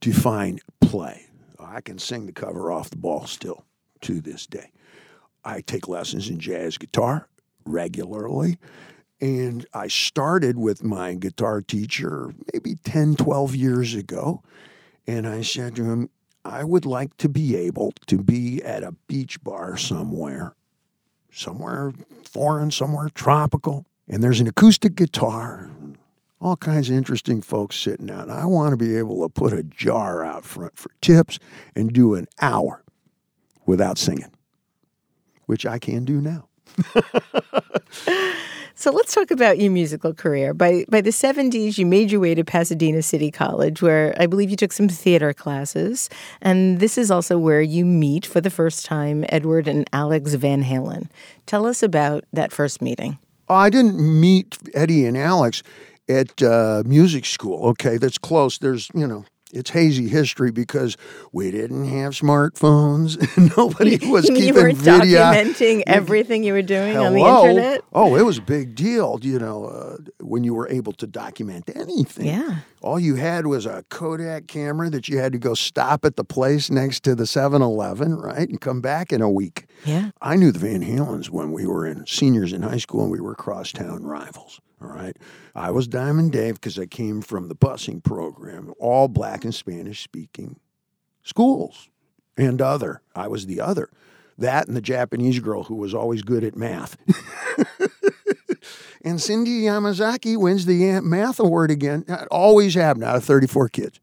[0.00, 1.27] define play.
[1.68, 3.64] I can sing the cover off the ball still
[4.02, 4.70] to this day.
[5.44, 7.28] I take lessons in jazz guitar
[7.64, 8.58] regularly.
[9.20, 14.42] And I started with my guitar teacher maybe 10, 12 years ago.
[15.06, 16.10] And I said to him,
[16.44, 20.54] I would like to be able to be at a beach bar somewhere,
[21.32, 21.92] somewhere
[22.24, 23.86] foreign, somewhere tropical.
[24.06, 25.70] And there's an acoustic guitar,
[26.40, 28.30] all kinds of interesting folks sitting out.
[28.30, 31.38] I want to be able to put a jar out front for tips
[31.74, 32.82] and do an hour
[33.66, 34.32] without singing,
[35.46, 36.48] which I can do now.
[38.80, 40.54] So let's talk about your musical career.
[40.54, 44.50] By by the 70s, you made your way to Pasadena City College, where I believe
[44.50, 46.08] you took some theater classes.
[46.40, 50.62] And this is also where you meet for the first time Edward and Alex Van
[50.62, 51.08] Halen.
[51.44, 53.18] Tell us about that first meeting.
[53.48, 55.64] I didn't meet Eddie and Alex
[56.08, 57.66] at uh, music school.
[57.70, 58.58] Okay, that's close.
[58.58, 60.96] There's, you know, it's hazy history because
[61.32, 63.16] we didn't have smartphones.
[63.56, 65.20] Nobody was you mean you keeping were video.
[65.22, 67.48] documenting everything you were doing on the Hello?
[67.48, 67.80] internet?
[67.94, 71.70] Oh, it was a big deal, you know, uh, when you were able to document
[71.74, 72.26] anything.
[72.26, 72.56] Yeah.
[72.82, 76.24] All you had was a Kodak camera that you had to go stop at the
[76.24, 78.48] place next to the 7 Eleven, right?
[78.48, 79.64] And come back in a week.
[79.86, 80.10] Yeah.
[80.20, 83.20] I knew the Van Halens when we were in seniors in high school and we
[83.20, 84.60] were crosstown rivals.
[84.80, 85.16] All right.
[85.54, 90.02] I was Diamond Dave because I came from the busing program, all black and Spanish
[90.02, 90.60] speaking
[91.22, 91.88] schools
[92.36, 93.02] and other.
[93.14, 93.90] I was the other.
[94.38, 96.96] That and the Japanese girl who was always good at math.
[99.04, 102.04] and Cindy Yamazaki wins the math award again.
[102.06, 103.98] That always happened out of 34 kids.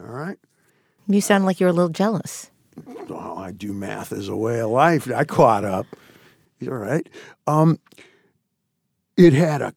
[0.00, 0.38] All right.
[1.06, 2.50] You sound like you're a little jealous.
[3.08, 5.08] Well, I do math as a way of life.
[5.10, 5.86] I caught up.
[6.66, 7.08] All right.
[7.46, 7.78] Um,
[9.16, 9.74] it had a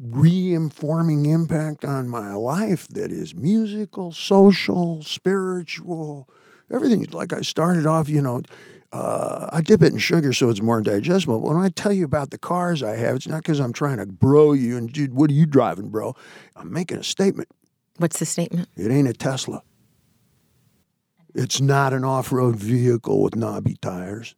[0.00, 6.28] re-informing impact on my life that is musical, social, spiritual,
[6.72, 7.06] everything.
[7.12, 8.42] Like I started off, you know,
[8.92, 11.40] uh, I dip it in sugar so it's more digestible.
[11.40, 13.98] But when I tell you about the cars I have, it's not because I'm trying
[13.98, 16.16] to bro you and dude, what are you driving, bro?
[16.56, 17.48] I'm making a statement.
[17.98, 18.68] What's the statement?
[18.76, 19.62] It ain't a Tesla.
[21.34, 24.34] It's not an off-road vehicle with knobby tires.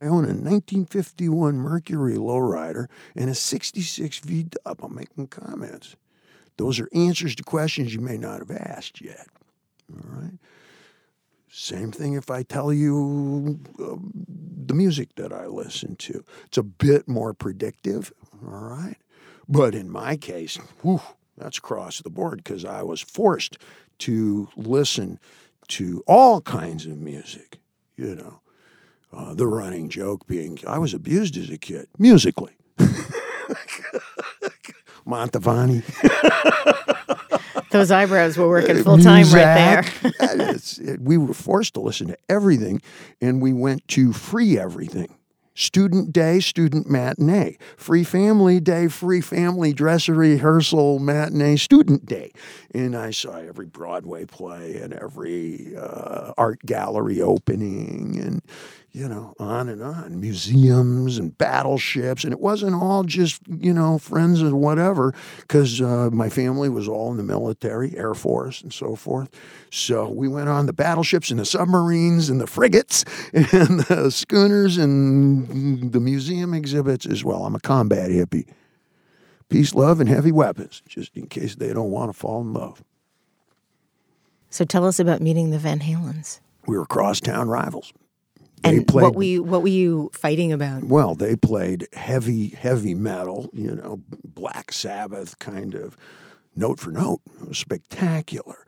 [0.00, 4.80] I own a 1951 Mercury lowrider and a 66 V dub.
[4.82, 5.94] I'm making comments.
[6.56, 9.26] Those are answers to questions you may not have asked yet.
[9.92, 10.32] All right.
[11.52, 13.96] Same thing if I tell you uh,
[14.66, 16.24] the music that I listen to.
[16.46, 18.12] It's a bit more predictive.
[18.46, 18.96] All right.
[19.48, 21.00] But in my case, whew,
[21.36, 23.58] that's across the board because I was forced
[23.98, 25.18] to listen
[25.68, 27.58] to all kinds of music,
[27.96, 28.39] you know.
[29.12, 32.52] Uh, the running joke being I was abused as a kid, musically.
[35.06, 35.82] Mantovani.
[37.70, 39.84] Those eyebrows were working full time right there.
[40.80, 42.80] It- we were forced to listen to everything,
[43.20, 45.14] and we went to free everything.
[45.54, 47.58] Student day, student matinee.
[47.76, 52.30] Free family day, free family dress rehearsal matinee, student day.
[52.72, 58.42] And I saw every Broadway play and every uh, art gallery opening and,
[58.92, 60.20] you know, on and on.
[60.20, 62.22] Museums and battleships.
[62.22, 66.86] And it wasn't all just, you know, friends and whatever, because uh, my family was
[66.86, 69.28] all in the military, Air Force, and so forth.
[69.70, 74.78] So we went on the battleships and the submarines and the frigates and the schooners
[74.78, 75.39] and
[75.90, 77.44] the museum exhibits as well.
[77.44, 78.48] I'm a combat hippie.
[79.48, 82.84] Peace, love, and heavy weapons, just in case they don't want to fall in love.
[84.50, 86.40] So tell us about meeting the Van Halens.
[86.66, 87.92] We were crosstown rivals.
[88.62, 90.84] They And played what were you what were you fighting about?
[90.84, 95.96] well, they played heavy, heavy metal, you know, Black Sabbath kind of
[96.54, 97.20] note for note.
[97.40, 98.64] It was spectacular.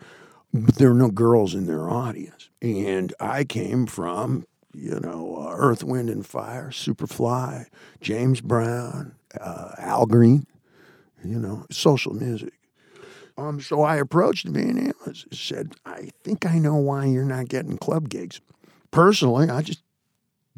[0.54, 2.48] But there were no girls in their audience.
[2.60, 7.66] And I came from, you know, uh, Earth, Wind, and Fire, Superfly,
[8.00, 10.46] James Brown, uh, Al Green,
[11.24, 12.52] you know, social music.
[13.36, 17.48] Um, so I approached Van Halen and said, I think I know why you're not
[17.48, 18.40] getting club gigs.
[18.90, 19.82] Personally, I just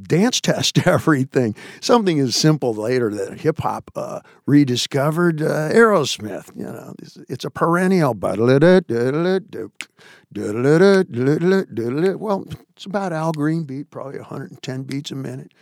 [0.00, 1.54] dance test everything.
[1.80, 6.50] Something as simple later that hip hop uh, rediscovered uh, Aerosmith.
[6.56, 8.14] You know, it's, it's a perennial.
[12.18, 12.44] Well,
[12.76, 15.52] it's about Al Green beat, probably 110 beats a minute.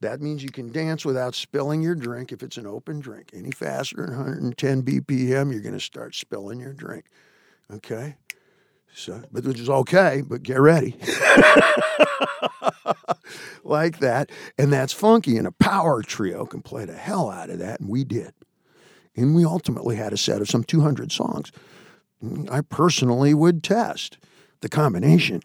[0.00, 3.30] That means you can dance without spilling your drink if it's an open drink.
[3.32, 7.06] Any faster than 110 BPM, you're going to start spilling your drink.
[7.72, 8.16] Okay?
[8.94, 10.96] So, but which is okay, but get ready.
[13.64, 14.30] like that.
[14.58, 15.36] And that's funky.
[15.36, 17.80] And a power trio can play the hell out of that.
[17.80, 18.32] And we did.
[19.14, 21.52] And we ultimately had a set of some 200 songs.
[22.50, 24.18] I personally would test.
[24.60, 25.42] The combination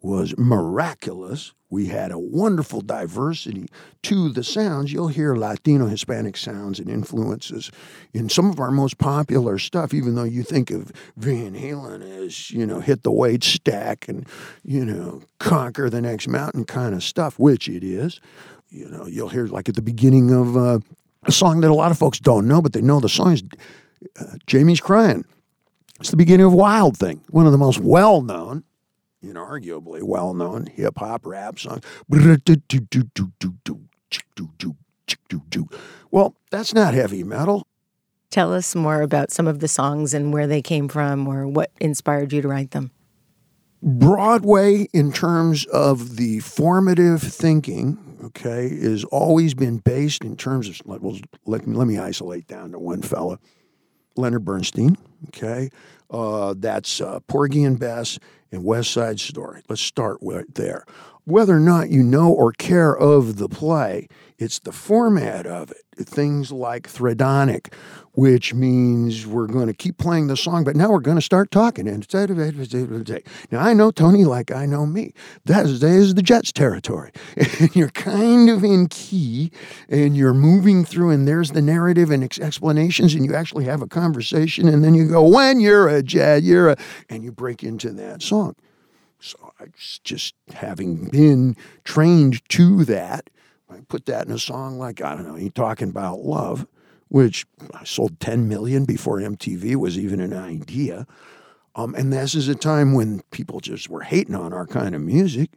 [0.00, 1.52] was miraculous.
[1.70, 3.68] We had a wonderful diversity
[4.04, 4.92] to the sounds.
[4.92, 7.70] You'll hear Latino, Hispanic sounds and influences
[8.14, 12.50] in some of our most popular stuff, even though you think of Van Halen as,
[12.50, 14.26] you know, hit the weight stack and,
[14.64, 18.20] you know, conquer the next mountain kind of stuff, which it is.
[18.70, 20.78] You know, you'll hear like at the beginning of uh,
[21.24, 23.42] a song that a lot of folks don't know, but they know the song is
[24.18, 25.24] uh, Jamie's Crying.
[26.00, 28.64] It's the beginning of Wild Thing, one of the most well known
[29.22, 31.82] inarguably well known hip hop rap songs.
[36.10, 37.66] Well, that's not heavy metal.
[38.30, 41.70] Tell us more about some of the songs and where they came from or what
[41.80, 42.90] inspired you to write them.
[43.82, 50.80] Broadway, in terms of the formative thinking, okay, has always been based in terms of,
[50.84, 53.38] let, well, let, me, let me isolate down to one fella
[54.18, 54.96] Leonard Bernstein,
[55.28, 55.70] okay?
[56.10, 58.18] Uh, that's uh, Porgy and Bess
[58.50, 59.62] and West Side Story.
[59.68, 60.84] Let's start right there.
[61.24, 66.06] Whether or not you know or care of the play, it's the format of it.
[66.08, 67.72] Things like thredonic,
[68.18, 71.52] which means we're going to keep playing the song, but now we're going to start
[71.52, 71.86] talking.
[71.86, 72.04] And
[73.52, 75.14] now I know Tony like I know me.
[75.44, 77.12] That is, that is the Jets territory.
[77.60, 79.52] And you're kind of in key
[79.88, 83.82] and you're moving through, and there's the narrative and ex- explanations, and you actually have
[83.82, 86.76] a conversation, and then you go, When you're a Jet, you're a,
[87.08, 88.56] and you break into that song.
[89.20, 89.66] So I
[90.02, 93.30] just having been trained to that,
[93.70, 96.66] I put that in a song like, I don't know, he talking about love,
[97.08, 97.46] which
[97.84, 101.06] sold 10 million before MTV was even an idea.
[101.74, 105.00] Um, and this is a time when people just were hating on our kind of
[105.00, 105.50] music.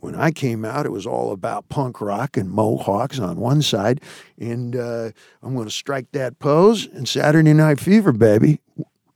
[0.00, 4.00] When I came out, it was all about punk rock and mohawks on one side,
[4.38, 5.10] and uh,
[5.42, 8.60] I'm going to strike that pose and Saturday Night Fever, baby.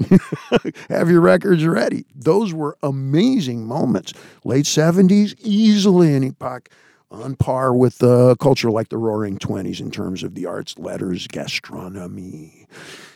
[0.89, 2.07] Have your records ready.
[2.15, 4.15] Those were amazing moments.
[4.45, 6.71] Late 70s, easily an epoch
[7.11, 11.27] on par with a culture like the Roaring Twenties in terms of the arts, letters,
[11.27, 12.67] gastronomy,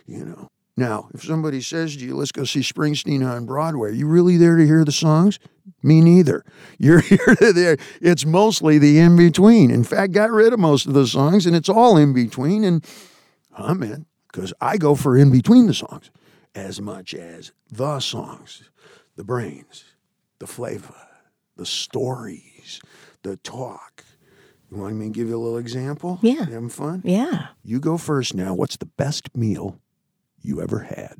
[0.07, 0.48] you know.
[0.76, 4.37] Now, if somebody says to you, let's go see Springsteen on Broadway, are you really
[4.37, 5.38] there to hear the songs?
[5.83, 6.44] Me neither.
[6.78, 7.76] You're here to there.
[8.00, 9.70] It's mostly the in between.
[9.70, 12.64] In fact, got rid of most of the songs and it's all in between.
[12.64, 12.85] And
[13.57, 16.11] I'm in because I go for in between the songs
[16.57, 18.68] as much as the songs,
[19.14, 19.85] the brains,
[20.40, 20.94] the flavor,
[21.57, 22.54] the stories,
[23.25, 24.05] the talk.
[24.71, 26.19] You want me to give you a little example?
[26.23, 26.47] Yeah.
[26.47, 27.03] You having fun?
[27.05, 27.49] Yeah.
[27.65, 28.55] You go first now.
[28.55, 29.79] What's the best meal
[30.41, 31.17] you ever had?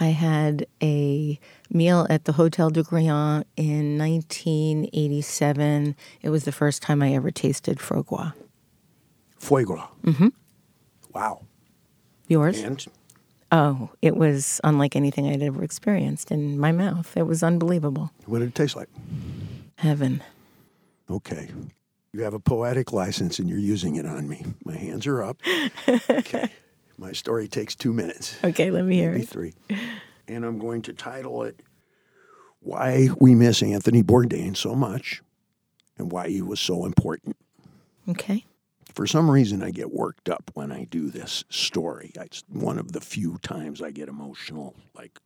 [0.00, 1.38] I had a
[1.70, 5.94] meal at the Hotel du Crillon in 1987.
[6.22, 8.32] It was the first time I ever tasted foie gras.
[9.38, 9.88] Foie gras.
[10.04, 10.28] Mm-hmm.
[11.14, 11.42] Wow.
[12.28, 12.60] Yours?
[12.60, 12.84] And
[13.54, 17.14] Oh, it was unlike anything I'd ever experienced in my mouth.
[17.16, 18.10] It was unbelievable.
[18.24, 18.88] what did it taste like?
[19.76, 20.22] Heaven.
[21.12, 21.50] Okay.
[22.12, 24.44] You have a poetic license and you're using it on me.
[24.64, 25.40] My hands are up.
[26.10, 26.50] Okay.
[26.98, 28.36] My story takes two minutes.
[28.44, 29.28] Okay, let me hear maybe it.
[29.28, 29.54] three.
[30.28, 31.60] And I'm going to title it
[32.60, 35.22] Why We Miss Anthony Bourdain So Much
[35.98, 37.36] and Why He Was So Important.
[38.08, 38.44] Okay.
[38.94, 42.12] For some reason, I get worked up when I do this story.
[42.14, 45.18] It's one of the few times I get emotional, like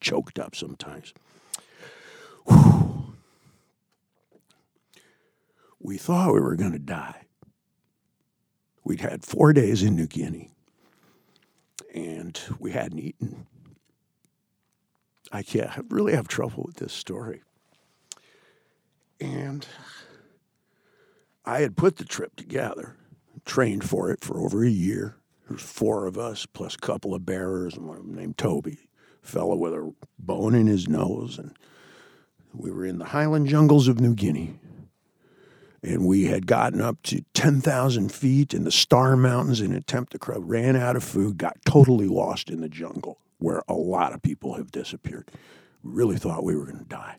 [0.00, 1.14] choked up sometimes.
[2.46, 2.97] Whew.
[5.80, 7.22] We thought we were going to die.
[8.84, 10.50] We'd had four days in New Guinea,
[11.94, 13.46] and we hadn't eaten.
[15.30, 17.42] I can't I really have trouble with this story.
[19.20, 19.66] And
[21.44, 22.96] I had put the trip together,
[23.44, 25.16] trained for it for over a year.
[25.48, 28.78] There's four of us, plus a couple of bearers, and one of them named Toby,
[29.22, 31.38] fellow with a bone in his nose.
[31.38, 31.54] And
[32.52, 34.58] we were in the highland jungles of New Guinea.
[35.82, 40.12] And we had gotten up to 10,000 feet in the Star Mountains in an attempt
[40.12, 44.12] to crow, ran out of food, got totally lost in the jungle where a lot
[44.12, 45.30] of people have disappeared.
[45.82, 47.16] We really thought we were going to die.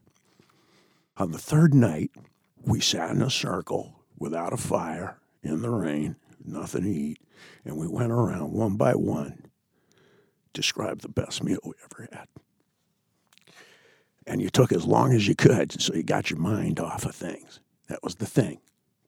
[1.18, 2.12] On the third night,
[2.66, 7.20] we sat in a circle without a fire in the rain, nothing to eat,
[7.64, 9.46] and we went around one by one,
[10.54, 12.28] described the best meal we ever had.
[14.28, 17.16] And you took as long as you could, so you got your mind off of
[17.16, 17.62] things.
[17.90, 18.60] That was the thing.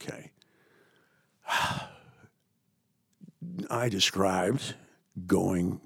[0.02, 0.32] Okay.
[3.70, 4.76] I described
[5.26, 5.80] going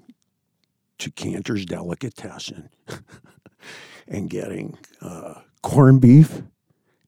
[0.98, 2.70] to Cantor's Delicatessen
[4.08, 6.42] and getting uh, corned beef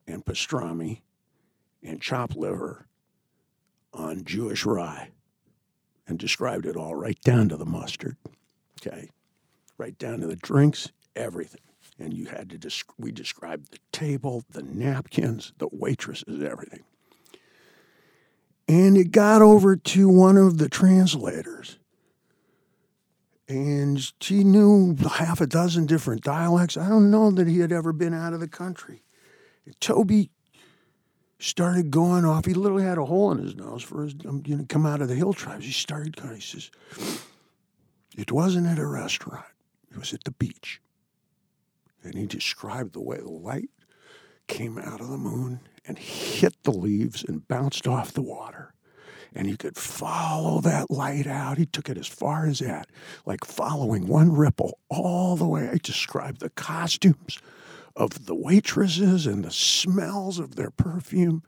[0.07, 1.01] and pastrami
[1.83, 2.87] and chopped liver
[3.93, 5.11] on Jewish rye
[6.07, 8.17] and described it all right down to the mustard.
[8.81, 9.09] Okay.
[9.79, 11.61] Right down to the drinks, everything.
[11.99, 16.85] And you had to, we described the table, the napkins, the waitresses, everything.
[18.69, 21.79] And it got over to one of the translators.
[23.49, 26.77] And she knew half a dozen different dialects.
[26.77, 29.03] I don't know that he had ever been out of the country.
[29.81, 30.31] Toby
[31.39, 32.45] started going off.
[32.45, 35.01] He literally had a hole in his nose for his, um, you know, come out
[35.01, 35.65] of the hill tribes.
[35.65, 36.71] He started going, he says,
[38.17, 39.47] it wasn't at a restaurant.
[39.91, 40.81] It was at the beach.
[42.03, 43.71] And he described the way the light
[44.47, 48.75] came out of the moon and hit the leaves and bounced off the water.
[49.35, 51.59] And you could follow that light out.
[51.59, 52.89] He took it as far as that,
[53.27, 55.69] like following one ripple all the way.
[55.69, 57.39] I described the costumes
[57.95, 61.43] of the waitresses and the smells of their perfume,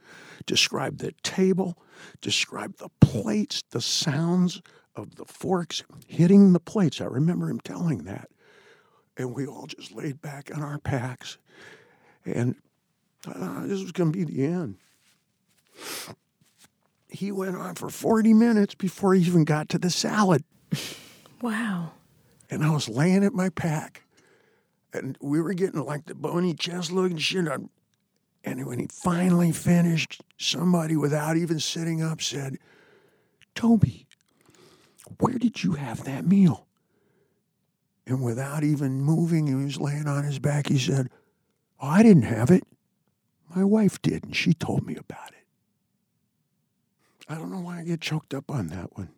[0.46, 1.78] described the table,
[2.20, 4.61] described the plates, the sounds
[4.96, 7.01] of the forks hitting the plates.
[7.01, 8.28] I remember him telling that.
[9.16, 11.38] And we all just laid back on our packs.
[12.24, 12.54] And
[13.26, 14.76] uh, this was going to be the end.
[17.08, 20.44] He went on for 40 minutes before he even got to the salad.
[21.42, 21.92] Wow.
[22.50, 24.04] And I was laying at my pack
[24.92, 27.48] and we were getting like the bony chest looking shit.
[27.48, 27.70] On.
[28.44, 32.58] And when he finally finished, somebody without even sitting up said,
[33.54, 34.06] Toby,
[35.18, 36.66] where did you have that meal?
[38.07, 40.68] And without even moving, he was laying on his back.
[40.68, 41.11] He said,
[41.80, 42.64] oh, I didn't have it.
[43.55, 45.44] My wife did, and she told me about it.
[47.28, 49.11] I don't know why I get choked up on that one.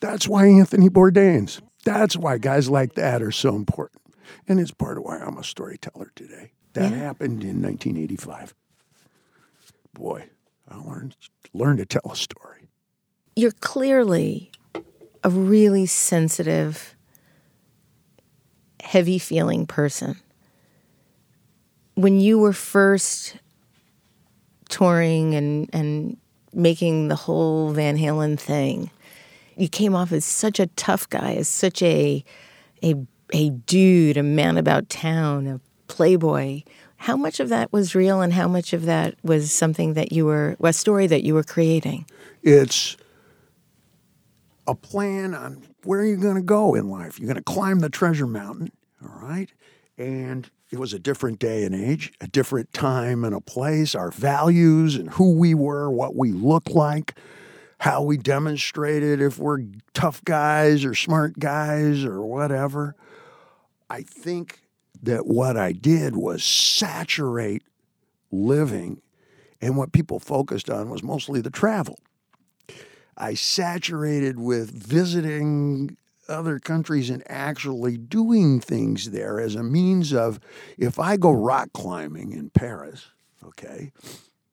[0.00, 1.60] That's why Anthony Bourdain's.
[1.84, 4.02] That's why guys like that are so important.
[4.48, 6.52] And it's part of why I'm a storyteller today.
[6.72, 6.98] That yeah.
[6.98, 8.54] happened in 1985.
[9.92, 10.28] Boy,
[10.68, 11.16] I learned,
[11.52, 12.68] learned to tell a story.
[13.36, 14.50] You're clearly
[15.22, 16.96] a really sensitive,
[18.90, 20.16] heavy feeling person.
[21.94, 23.36] When you were first
[24.68, 26.16] touring and, and
[26.52, 28.90] making the whole Van Halen thing,
[29.56, 32.24] you came off as such a tough guy, as such a
[32.82, 32.94] a
[33.32, 36.62] a dude, a man about town, a playboy.
[36.96, 40.26] How much of that was real and how much of that was something that you
[40.26, 42.06] were, a story that you were creating?
[42.42, 42.96] It's
[44.66, 47.20] a plan on where you're going to go in life.
[47.20, 48.72] You're going to climb the treasure mountain,
[49.02, 49.52] all right?
[49.98, 54.10] And it was a different day and age, a different time and a place, our
[54.10, 57.16] values and who we were, what we looked like,
[57.78, 59.62] how we demonstrated if we're
[59.94, 62.94] tough guys or smart guys or whatever.
[63.88, 64.60] I think
[65.02, 67.62] that what I did was saturate
[68.30, 69.02] living,
[69.60, 71.98] and what people focused on was mostly the travel.
[73.16, 75.96] I saturated with visiting
[76.30, 80.40] other countries and actually doing things there as a means of
[80.78, 83.08] if I go rock climbing in Paris,
[83.44, 83.92] okay,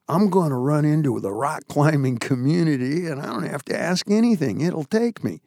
[0.10, 4.10] I'm going to run into the rock climbing community and I don't have to ask
[4.10, 4.62] anything.
[4.62, 5.42] It'll take me.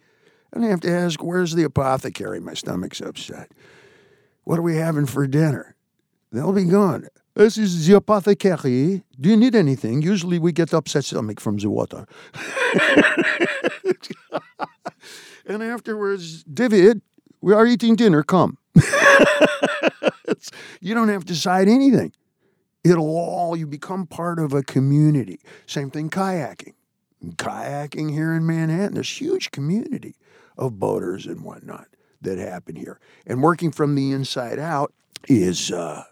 [0.52, 2.40] I don't have to ask, where's the apothecary?
[2.40, 3.52] My stomach's upset.
[4.44, 5.76] What are we having for dinner?
[6.32, 7.08] They'll be gone.
[7.34, 9.02] This is the apothecary.
[9.18, 10.02] Do you need anything?
[10.02, 12.06] Usually we get upset stomach from the water.
[15.50, 17.02] and afterwards, David,
[17.40, 18.22] we are eating dinner.
[18.22, 18.56] Come.
[20.80, 22.12] you don't have to decide anything.
[22.84, 25.40] It'll all, you become part of a community.
[25.66, 26.74] Same thing kayaking.
[27.36, 30.14] Kayaking here in Manhattan, there's huge community
[30.56, 31.88] of boaters and whatnot
[32.22, 33.00] that happen here.
[33.26, 34.94] And working from the inside out
[35.28, 36.04] is uh,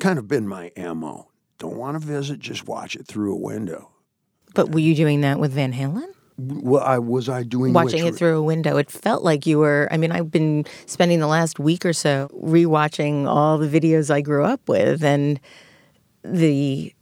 [0.00, 1.28] kind of been my ammo
[1.58, 3.90] Don't want to visit, just watch it through a window.
[4.54, 6.12] But were you doing that with Van Halen?
[6.42, 8.76] Well, I was I doing Watching it through a window.
[8.76, 9.88] It felt like you were.
[9.90, 14.20] I mean, I've been spending the last week or so rewatching all the videos I
[14.20, 15.38] grew up with and
[16.24, 16.94] the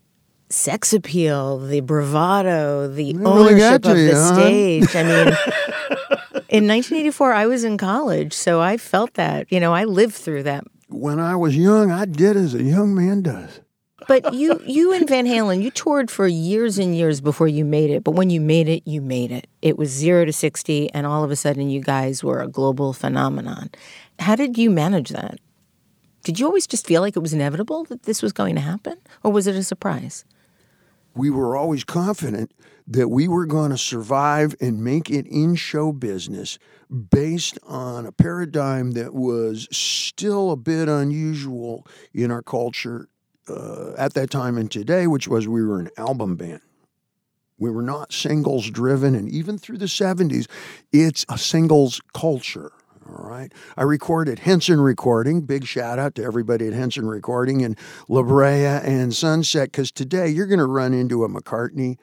[0.51, 4.35] sex appeal, the bravado, the really ownership got of to the huh?
[4.35, 4.97] stage.
[4.97, 5.27] I mean,
[6.49, 9.51] in 1984, I was in college, so I felt that.
[9.51, 10.65] You know, I lived through that.
[10.89, 13.61] When I was young, I did as a young man does.
[14.11, 17.91] But you, you and Van Halen, you toured for years and years before you made
[17.91, 18.03] it.
[18.03, 19.47] But when you made it, you made it.
[19.63, 22.93] It was zero to sixty, and all of a sudden, you guys were a global
[22.93, 23.71] phenomenon.
[24.19, 25.39] How did you manage that?
[26.25, 28.99] Did you always just feel like it was inevitable that this was going to happen,
[29.23, 30.25] or was it a surprise?
[31.15, 32.53] we were always confident
[32.87, 36.59] that we were going to survive and make it in show business
[37.11, 43.09] based on a paradigm that was still a bit unusual in our culture
[43.51, 46.61] uh, at that time and today, which was we were an album band.
[47.59, 50.47] We were not singles driven, and even through the 70s,
[50.93, 52.73] it's a singles culture.
[53.07, 53.53] All right.
[53.77, 55.43] I recorded Henson Recording.
[55.43, 57.77] Big shout out to everybody at Henson Recording and
[58.09, 61.99] La Brea and Sunset, because today you're going to run into a McCartney,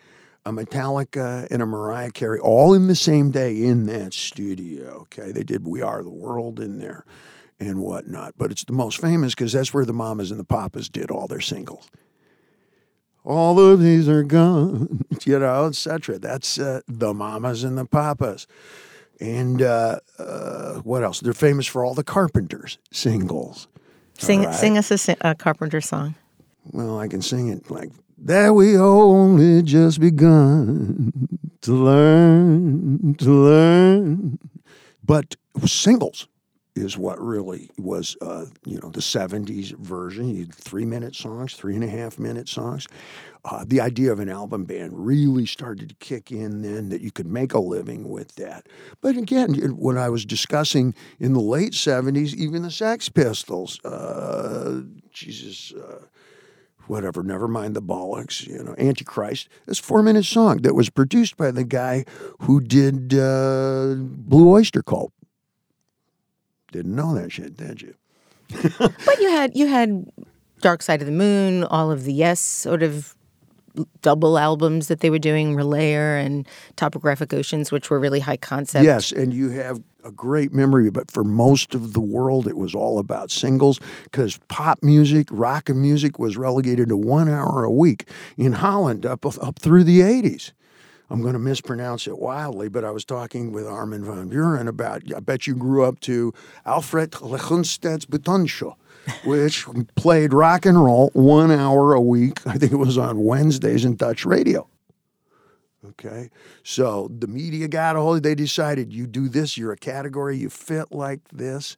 [0.45, 5.07] a Metallica, and a Mariah Carey all in the same day in that studio.
[5.13, 5.31] Okay.
[5.31, 7.05] They did We Are the World in there
[7.59, 8.35] and whatnot.
[8.37, 11.27] But it's the most famous because that's where the Mamas and the Papas did all
[11.27, 11.89] their singles.
[13.23, 16.17] All of these are gone, you know, etc.
[16.17, 18.47] That's uh, the Mamas and the Papas.
[19.19, 21.19] And uh, uh, what else?
[21.19, 23.67] They're famous for all the Carpenters singles.
[24.17, 24.55] Sing, right.
[24.55, 26.15] sing us a, a Carpenter song.
[26.71, 28.53] Well, I can sing it like that.
[28.53, 31.11] We only just begun
[31.61, 34.39] to learn, to learn.
[35.03, 35.35] But
[35.65, 36.27] singles
[36.77, 40.29] is what really was, uh, you know, the 70s version.
[40.29, 42.87] You had three minute songs, three and a half minute songs.
[43.45, 47.11] Uh, the idea of an album band really started to kick in then that you
[47.11, 48.67] could make a living with that.
[49.01, 54.81] But again, when I was discussing in the late 70s, even the Sex Pistols, uh,
[55.11, 56.05] Jesus, uh,
[56.87, 61.37] whatever, never mind the bollocks, you know, Antichrist, this four minute song that was produced
[61.37, 62.05] by the guy
[62.41, 65.13] who did uh, Blue Oyster Cult.
[66.71, 67.95] Didn't know that shit, did you?
[68.79, 70.09] But you had you had
[70.61, 73.15] Dark Side of the Moon, all of the Yes sort of
[74.01, 78.83] double albums that they were doing, Relayer and Topographic Oceans, which were really high concept.
[78.83, 82.73] Yes, and you have a great memory, but for most of the world, it was
[82.73, 87.71] all about singles because pop music, rock and music was relegated to one hour a
[87.71, 90.53] week in Holland up up through the 80s.
[91.09, 95.03] I'm going to mispronounce it wildly, but I was talking with Armin van Buuren about,
[95.15, 96.33] I bet you grew up to
[96.65, 98.75] Alfred Legensted's Betonshow,
[99.23, 102.45] which played rock and roll one hour a week.
[102.45, 104.67] I think it was on Wednesdays in Dutch radio.
[105.85, 106.29] Okay.
[106.63, 110.49] So the media got a hold, they decided you do this, you're a category, you
[110.49, 111.77] fit like this,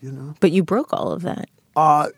[0.00, 0.34] you know.
[0.38, 1.48] But you broke all of that.
[1.74, 2.10] Uh,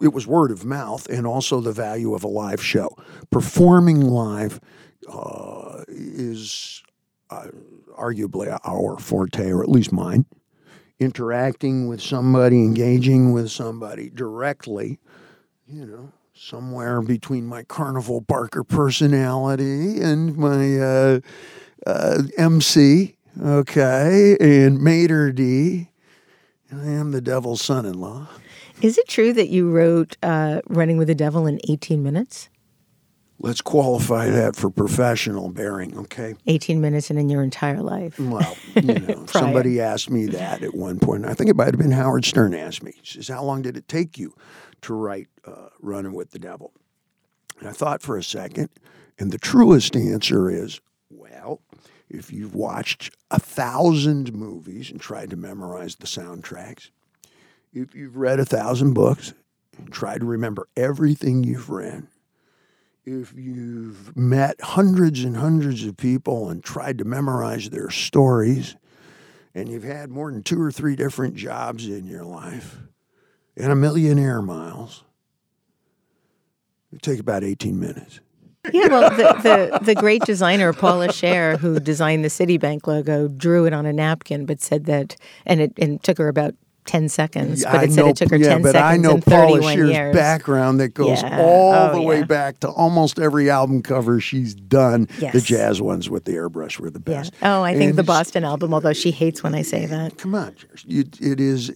[0.00, 2.96] it was word of mouth and also the value of a live show.
[3.30, 4.60] Performing live
[5.08, 6.82] uh, is
[7.30, 7.48] uh,
[7.98, 10.26] arguably our forte, or at least mine.
[10.98, 14.98] Interacting with somebody, engaging with somebody directly,
[15.66, 21.20] you know, somewhere between my Carnival Barker personality and my uh,
[21.86, 25.90] uh, MC, okay, and Maitre D.
[26.72, 28.28] I am the devil's son in law.
[28.82, 32.48] Is it true that you wrote uh, Running with the Devil in 18 minutes?
[33.40, 36.34] Let's qualify that for professional bearing, okay?
[36.46, 38.18] 18 minutes and in your entire life.
[38.18, 41.26] Well, you know, somebody asked me that at one point.
[41.26, 42.92] I think it might have been Howard Stern asked me.
[43.02, 44.34] He says, How long did it take you
[44.82, 46.72] to write uh, Running with the Devil?
[47.58, 48.70] And I thought for a second,
[49.18, 50.80] and the truest answer is,
[51.10, 51.60] well,
[52.08, 56.90] if you've watched a thousand movies and tried to memorize the soundtracks,
[57.72, 59.34] if you've read a thousand books
[59.76, 62.06] and tried to remember everything you've read,
[63.06, 68.76] if you've met hundreds and hundreds of people and tried to memorize their stories,
[69.54, 72.78] and you've had more than two or three different jobs in your life,
[73.56, 75.04] and a million air miles,
[76.92, 78.20] it take about 18 minutes.
[78.72, 83.66] Yeah, well, the, the, the great designer, Paula Scher, who designed the Citibank logo, drew
[83.66, 86.54] it on a napkin, but said that, and it, and it took her about
[86.86, 88.96] 10 seconds, but I it said know- it took her yeah, 10 but seconds I
[88.98, 90.14] know and Paula 31 Scher's years.
[90.14, 91.40] background that goes Yeah.
[91.40, 95.08] all Oh, the way back to almost every album cover she's done.
[95.18, 95.32] Yes.
[95.32, 97.14] The jazz ones with the airbrush were the Yeah.
[97.22, 97.32] best.
[97.42, 100.18] Oh, I think the Boston album, although she hates when I say that.
[100.18, 100.54] come on,
[100.86, 101.72] you, it is.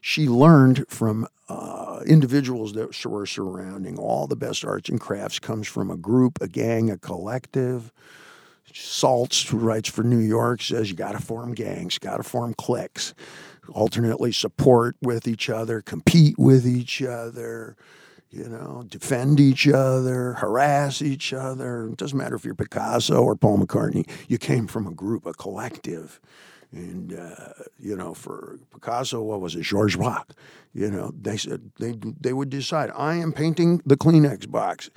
[0.00, 5.68] She learned from uh, individuals that were surrounding all the best arts and crafts comes
[5.68, 7.92] from a group, a gang, a collective.
[8.74, 12.52] Saltz, who writes for New York, says you got to form gangs, got to form
[12.54, 13.14] cliques,
[13.70, 17.76] alternately support with each other, compete with each other,
[18.30, 21.88] you know, defend each other, harass each other.
[21.88, 24.08] It doesn't matter if you're Picasso or Paul McCartney.
[24.28, 26.20] You came from a group, a collective.
[26.72, 30.32] And, uh, you know, for Picasso, what was it, Georges Braque?
[30.74, 34.90] You know, they said they, they would decide, I am painting the Kleenex box.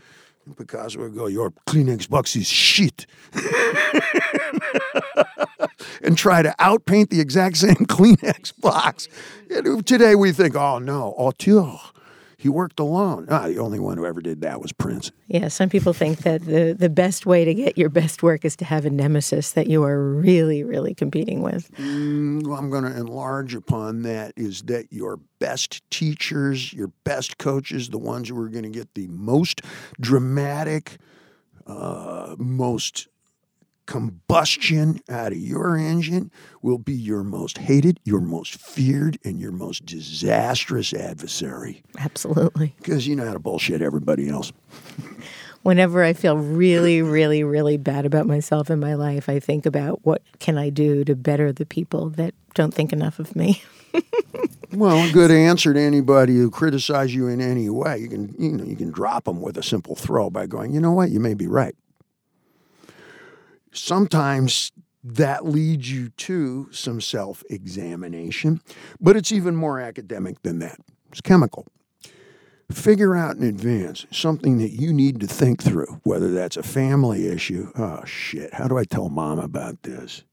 [0.55, 3.05] Picasso would go, Your Kleenex box is shit.
[6.01, 9.07] and try to outpaint the exact same Kleenex box.
[9.49, 11.77] And today we think, oh no, auteur
[12.39, 13.27] he worked alone.
[13.29, 15.11] Ah, the only one who ever did that was Prince.
[15.27, 18.55] Yeah, some people think that the, the best way to get your best work is
[18.55, 21.69] to have a nemesis that you are really, really competing with.
[21.75, 27.37] Mm, well, I'm going to enlarge upon that is that your best teachers, your best
[27.37, 29.61] coaches, the ones who are going to get the most
[29.99, 30.97] dramatic,
[31.67, 33.09] uh, most
[33.89, 36.29] combustion out of your engine
[36.61, 41.81] will be your most hated, your most feared, and your most disastrous adversary.
[41.97, 42.75] Absolutely.
[42.77, 44.53] Because you know how to bullshit everybody else.
[45.63, 50.05] Whenever I feel really, really, really bad about myself in my life, I think about
[50.05, 53.63] what can I do to better the people that don't think enough of me.
[54.71, 58.51] well, a good answer to anybody who criticizes you in any way, you can you
[58.51, 61.19] know you can drop them with a simple throw by going, you know what, you
[61.19, 61.75] may be right
[63.71, 64.71] sometimes
[65.03, 68.61] that leads you to some self examination,
[68.99, 70.79] but it's even more academic than that.
[71.11, 71.65] It's chemical.
[72.71, 77.27] Figure out in advance something that you need to think through, whether that's a family
[77.27, 77.71] issue.
[77.75, 78.53] Oh, shit.
[78.53, 80.23] How do I tell mom about this?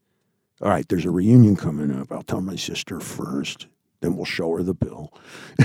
[0.60, 2.12] All right, there's a reunion coming up.
[2.12, 3.68] I'll tell my sister first,
[4.00, 5.14] then we'll show her the bill.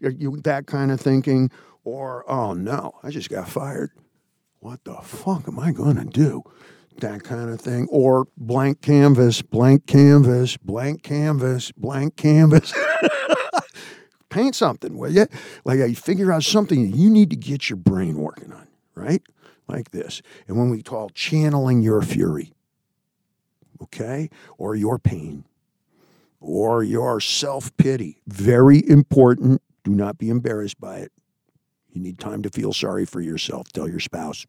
[0.00, 1.50] that kind of thinking.
[1.82, 3.90] Or, oh no, I just got fired
[4.64, 6.42] what the fuck am I going to do?
[7.00, 7.86] That kind of thing.
[7.90, 12.72] Or blank canvas, blank canvas, blank canvas, blank canvas.
[14.30, 15.26] Paint something, will you?
[15.66, 19.22] Like uh, you figure out something you need to get your brain working on, right?
[19.68, 20.22] Like this.
[20.48, 22.54] And when we call channeling your fury,
[23.82, 25.44] okay, or your pain,
[26.40, 29.60] or your self pity, very important.
[29.84, 31.12] Do not be embarrassed by it.
[31.94, 33.72] You need time to feel sorry for yourself.
[33.72, 34.46] Tell your spouse.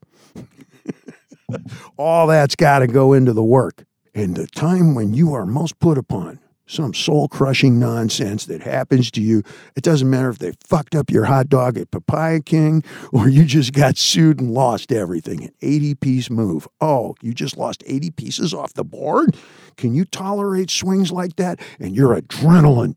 [1.98, 3.86] All that's got to go into the work.
[4.16, 9.12] And the time when you are most put upon, some soul crushing nonsense that happens
[9.12, 9.43] to you.
[9.76, 13.46] It doesn't matter if they fucked up your hot dog at Papaya King or you
[13.46, 15.43] just got sued and lost everything.
[15.43, 16.68] An 80 piece move.
[16.82, 19.38] Oh, you just lost 80 pieces off the board?
[19.78, 21.60] Can you tolerate swings like that?
[21.80, 22.96] And your adrenaline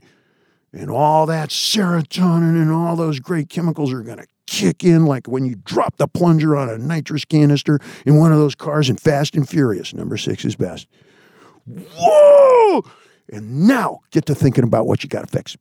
[0.72, 5.28] and all that serotonin and all those great chemicals are going to kick in like
[5.28, 8.96] when you drop the plunger on a nitrous canister in one of those cars in
[8.96, 9.92] Fast and Furious.
[9.92, 10.88] Number six is best.
[11.66, 12.82] Whoa!
[13.30, 15.54] And now get to thinking about what you got to fix.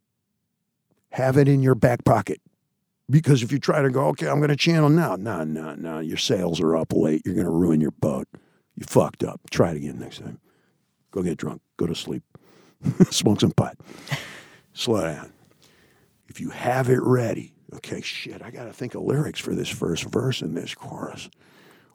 [1.12, 2.40] Have it in your back pocket.
[3.10, 6.00] Because if you try to go, okay, I'm going to channel now, no, no, no,
[6.00, 7.22] your sales are up late.
[7.26, 8.28] You're going to ruin your boat.
[8.76, 9.42] You fucked up.
[9.50, 10.40] Try it again next time.
[11.12, 11.62] Go get drunk.
[11.76, 12.24] Go to sleep.
[13.10, 13.78] Smoke some pot.
[14.74, 15.34] Slow down.
[16.28, 19.70] If you have it ready, okay, shit, I got to think of lyrics for this
[19.70, 21.30] first verse in this chorus.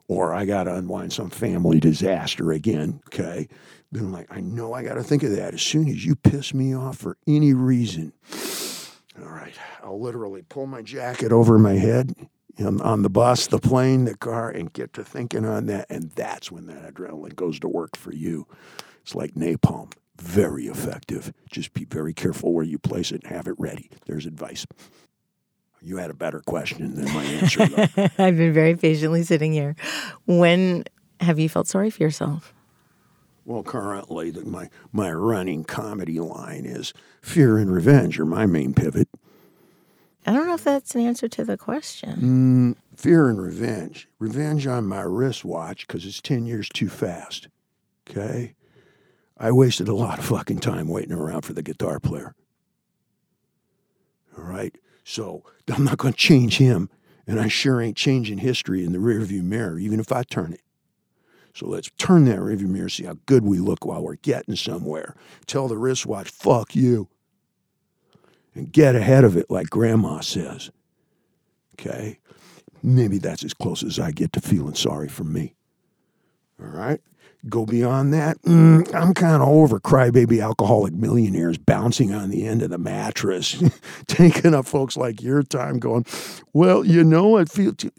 [0.07, 3.47] Or I got to unwind some family disaster again, okay?
[3.91, 6.15] Then I'm like, I know I got to think of that as soon as you
[6.15, 8.11] piss me off for any reason.
[9.21, 12.13] All right, I'll literally pull my jacket over my head
[12.59, 15.85] on, on the bus, the plane, the car, and get to thinking on that.
[15.89, 18.47] And that's when that adrenaline goes to work for you.
[19.03, 21.33] It's like napalm, very effective.
[21.49, 23.89] Just be very careful where you place it and have it ready.
[24.05, 24.65] There's advice.
[25.83, 27.63] You had a better question than my answer.
[28.17, 29.75] I've been very patiently sitting here.
[30.25, 30.85] When
[31.19, 32.53] have you felt sorry for yourself?
[33.45, 39.09] Well, currently, my, my running comedy line is fear and revenge are my main pivot.
[40.25, 42.75] I don't know if that's an answer to the question.
[42.85, 44.07] Mm, fear and revenge.
[44.19, 47.49] Revenge on my wristwatch because it's 10 years too fast.
[48.09, 48.55] Okay?
[49.37, 52.33] I wasted a lot of fucking time waiting around for the guitar player.
[54.37, 54.73] All right?
[55.03, 56.89] So I'm not going to change him,
[57.27, 60.61] and I sure ain't changing history in the rearview mirror, even if I turn it.
[61.55, 65.15] So let's turn that rearview mirror, see how good we look while we're getting somewhere.
[65.45, 67.09] Tell the wristwatch, fuck you.
[68.55, 70.71] And get ahead of it like grandma says.
[71.73, 72.19] Okay?
[72.81, 75.55] Maybe that's as close as I get to feeling sorry for me.
[76.59, 77.01] All right?
[77.49, 82.61] Go beyond that, mm, I'm kind of over crybaby alcoholic millionaires bouncing on the end
[82.61, 83.61] of the mattress,
[84.07, 86.05] taking up folks like your time going,
[86.53, 87.73] well, you know, I feel.
[87.73, 87.91] T-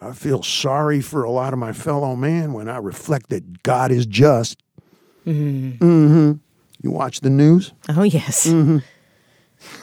[0.00, 3.92] I feel sorry for a lot of my fellow man when I reflect that God
[3.92, 4.58] is just.
[5.24, 5.84] Mm-hmm.
[5.84, 6.32] Mm-hmm.
[6.82, 7.72] You watch the news?
[7.88, 8.48] Oh yes.
[8.48, 8.78] Mm-hmm.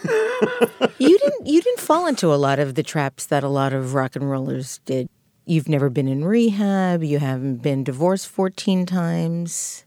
[1.00, 1.48] you didn't.
[1.48, 4.30] You didn't fall into a lot of the traps that a lot of rock and
[4.30, 5.10] rollers did.
[5.50, 7.02] You've never been in rehab.
[7.02, 9.84] You haven't been divorced fourteen times.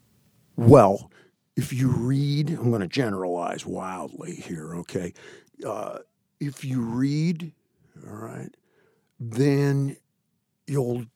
[0.57, 1.09] Well,
[1.57, 4.75] if you read, I'm going to generalize wildly here.
[4.79, 5.15] Okay,
[5.65, 5.99] uh,
[6.41, 7.53] if you read,
[8.05, 8.51] all right,
[9.21, 9.99] then
[10.67, 11.07] you'll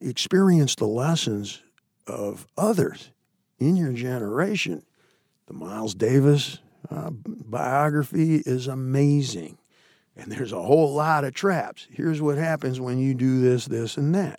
[0.00, 1.60] experience the lessons
[2.06, 3.10] of others
[3.58, 4.84] in your generation.
[5.46, 6.60] The Miles Davis
[6.92, 9.58] uh, biography is amazing.
[10.20, 11.86] And there's a whole lot of traps.
[11.90, 14.38] Here's what happens when you do this, this, and that.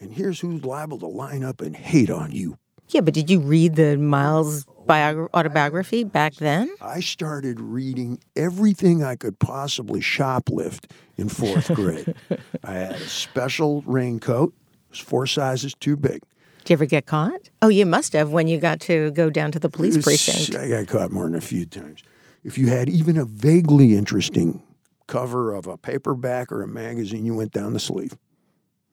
[0.00, 2.58] And here's who's liable to line up and hate on you.
[2.90, 6.70] Yeah, but did you read the Miles bio- autobiography back then?
[6.80, 12.14] I started reading everything I could possibly shoplift in fourth grade.
[12.64, 16.22] I had a special raincoat, it was four sizes too big.
[16.64, 17.50] Did you ever get caught?
[17.62, 20.54] Oh, you must have when you got to go down to the police was- precinct.
[20.58, 22.02] I got caught more than a few times.
[22.44, 24.62] If you had even a vaguely interesting
[25.08, 28.16] cover of a paperback or a magazine, you went down the sleeve.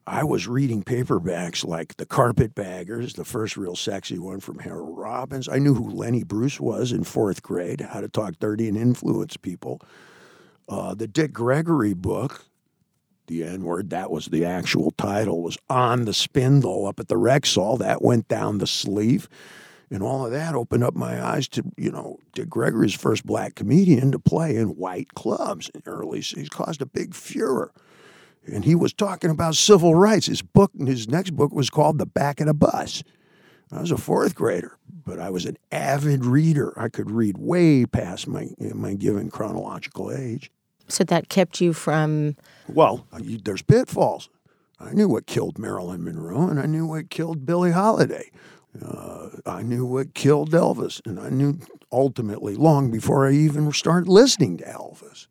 [0.08, 5.50] I was reading paperbacks like The Carpetbaggers, the first real sexy one from Harold Robbins.
[5.50, 9.36] I knew who Lenny Bruce was in fourth grade, How to Talk Dirty and Influence
[9.36, 9.82] People.
[10.70, 12.46] Uh, the Dick Gregory book,
[13.28, 17.16] the N word, that was the actual title, was on the spindle up at the
[17.16, 17.80] Rexall.
[17.80, 19.28] That went down the sleeve.
[19.92, 23.56] And all of that opened up my eyes to, you know, Dick Gregory's first black
[23.56, 26.22] comedian to play in white clubs in early.
[26.22, 27.72] He's caused a big furor.
[28.48, 30.28] And he was talking about civil rights.
[30.28, 33.04] His book, his next book was called The Back of the Bus.
[33.72, 36.80] I was a fourth grader, but I was an avid reader.
[36.80, 40.52] I could read way past my my given chronological age.
[40.88, 42.36] So that kept you from.
[42.68, 44.30] Well, there's pitfalls.
[44.80, 48.30] I knew what killed Marilyn Monroe, and I knew what killed Billie Holiday.
[48.84, 51.60] Uh, I knew what killed Elvis, and I knew
[51.92, 55.28] ultimately, long before I even started listening to Elvis,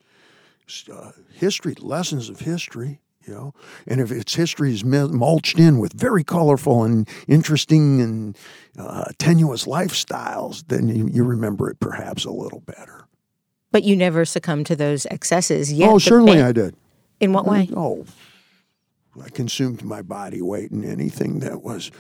[0.91, 3.01] uh, history, lessons of history.
[3.27, 3.55] You know,
[3.87, 8.37] and if its history is mulched in with very colorful and interesting and
[8.79, 13.07] uh, tenuous lifestyles, then you, you remember it perhaps a little better.
[13.73, 15.89] But you never succumbed to those excesses yet.
[15.89, 16.77] oh, certainly I did.
[17.19, 17.71] In what way?
[17.75, 18.05] Oh,
[19.23, 21.91] I consumed my body weight in anything that was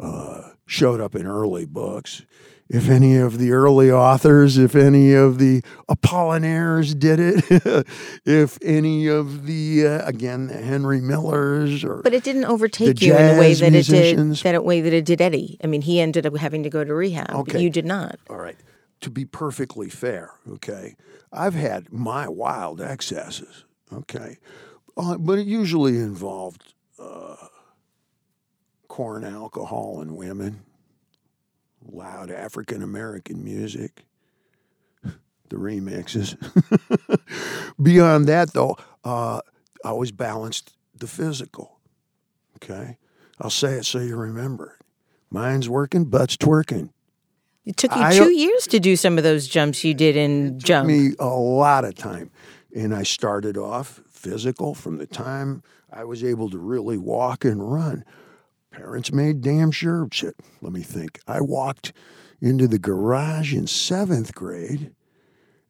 [0.00, 2.22] uh, showed up in early books.
[2.68, 7.86] If any of the early authors, if any of the Apollinaires did it,
[8.24, 13.14] if any of the uh, again the Henry Millers or But it didn't overtake you
[13.14, 15.58] in the way that it did that way that it did Eddie.
[15.62, 17.30] I mean, he ended up having to go to rehab.
[17.30, 17.60] Okay.
[17.60, 18.18] You did not.
[18.30, 18.56] All right.
[19.02, 20.96] To be perfectly fair, okay,
[21.30, 24.38] I've had my wild excesses, okay,
[24.96, 27.36] uh, but it usually involved uh,
[28.94, 30.62] corn, alcohol, and women,
[31.84, 34.04] loud African American music,
[35.02, 36.36] the remixes.
[37.82, 39.40] Beyond that, though, uh,
[39.84, 41.80] I always balanced the physical,
[42.58, 42.98] okay.
[43.40, 44.86] I'll say it so you remember it.
[45.28, 46.90] Mind's working, butt's twerking.
[47.66, 50.60] It took you I- two years to do some of those jumps you did in
[50.60, 50.86] jump.
[50.86, 52.30] me a lot of time.
[52.72, 57.72] And I started off physical from the time I was able to really walk and
[57.72, 58.04] run.
[58.74, 60.34] Parents made damn sure shit.
[60.60, 61.20] Let me think.
[61.28, 61.92] I walked
[62.40, 64.92] into the garage in seventh grade,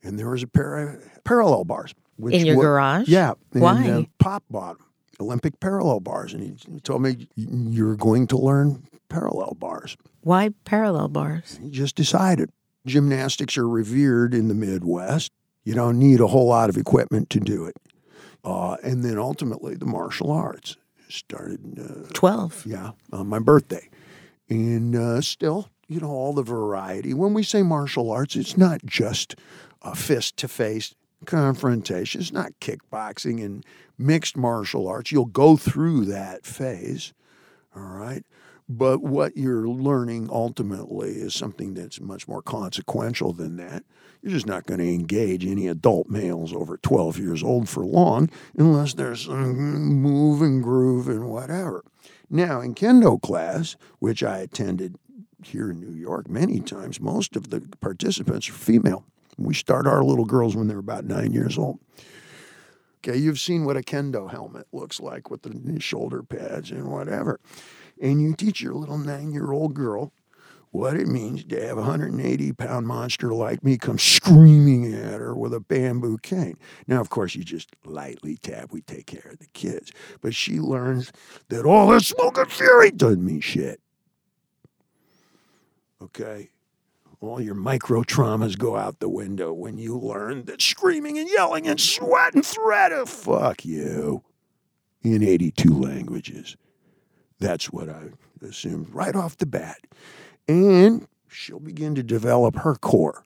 [0.02, 1.94] and there was a pair of parallel bars.
[2.16, 3.08] Which In your wa- garage?
[3.08, 3.34] Yeah.
[3.52, 3.88] and, Why?
[3.90, 4.76] uh, Pop bought
[5.20, 9.96] Olympic parallel bars, and he, he told me you're going to learn parallel bars.
[10.22, 11.58] Why parallel bars?
[11.62, 12.50] He just decided.
[12.86, 15.32] Gymnastics are revered in the Midwest.
[15.64, 17.76] You don't need a whole lot of equipment to do it.
[18.44, 20.76] Uh, and then ultimately, the martial arts
[21.08, 22.66] started, uh, 12.
[22.66, 23.88] yeah, on my birthday.
[24.48, 27.14] And uh, still, you know, all the variety.
[27.14, 29.36] When we say martial arts, it's not just
[29.82, 30.94] a fist to face
[31.24, 33.64] confrontation, it's not kickboxing and
[33.98, 35.10] mixed martial arts.
[35.10, 37.12] You'll go through that phase,
[37.74, 38.24] all right?
[38.68, 43.84] But what you're learning ultimately is something that's much more consequential than that.
[44.22, 48.30] You're just not going to engage any adult males over 12 years old for long
[48.56, 49.56] unless there's some
[50.00, 51.84] move and groove and whatever.
[52.30, 54.96] Now, in kendo class, which I attended
[55.42, 59.04] here in New York many times, most of the participants are female.
[59.36, 61.80] We start our little girls when they're about nine years old.
[63.06, 67.38] Okay, you've seen what a kendo helmet looks like with the shoulder pads and whatever.
[68.04, 70.12] And you teach your little nine year old girl
[70.72, 75.34] what it means to have a 180 pound monster like me come screaming at her
[75.34, 76.58] with a bamboo cane.
[76.86, 79.92] Now, of course, you just lightly tap, we take care of the kids.
[80.20, 81.12] But she learns
[81.48, 83.80] that all this smoke and fury doesn't mean shit.
[86.02, 86.50] Okay?
[87.20, 91.68] All your micro traumas go out the window when you learn that screaming and yelling
[91.68, 94.22] and sweat and threat of fuck you
[95.02, 96.56] in 82 languages.
[97.44, 98.04] That's what I
[98.40, 99.76] assumed right off the bat
[100.48, 103.22] and she'll begin to develop her core,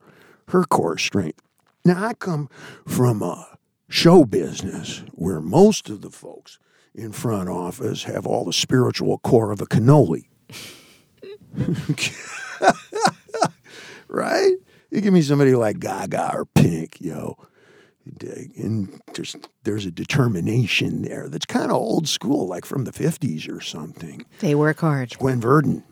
[0.49, 1.41] her core strength.
[1.85, 2.49] Now, I come
[2.85, 3.57] from a
[3.87, 6.59] show business where most of the folks
[6.93, 10.25] in front office have all the spiritual core of a cannoli.
[14.09, 14.55] right?
[14.91, 17.37] You give me somebody like Gaga or Pink, yo.
[18.57, 23.49] And there's there's a determination there that's kind of old school, like from the '50s
[23.49, 24.25] or something.
[24.39, 25.17] They work hard.
[25.17, 25.83] Gwen Verdon,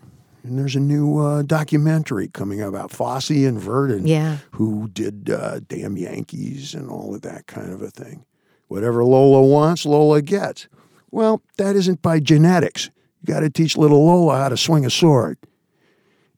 [0.44, 4.38] and there's a new uh, documentary coming out about Fosse and Verdon, yeah.
[4.52, 8.26] who did uh, Damn Yankees and all of that kind of a thing.
[8.68, 10.68] Whatever Lola wants, Lola gets.
[11.12, 12.90] Well, that isn't by genetics.
[13.22, 15.38] You got to teach little Lola how to swing a sword.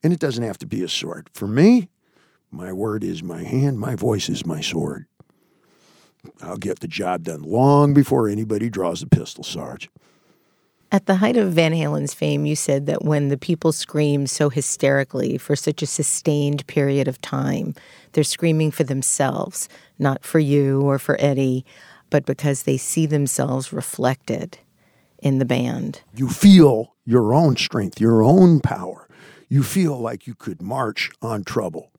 [0.03, 1.29] And it doesn't have to be a sword.
[1.33, 1.89] For me,
[2.51, 5.05] my word is my hand, my voice is my sword.
[6.41, 9.89] I'll get the job done long before anybody draws the pistol, Sarge.
[10.91, 14.49] At the height of Van Halen's fame, you said that when the people scream so
[14.49, 17.75] hysterically for such a sustained period of time,
[18.13, 21.63] they're screaming for themselves, not for you or for Eddie,
[22.09, 24.57] but because they see themselves reflected
[25.19, 26.01] in the band.
[26.15, 29.07] You feel your own strength, your own power.
[29.47, 31.91] You feel like you could march on trouble.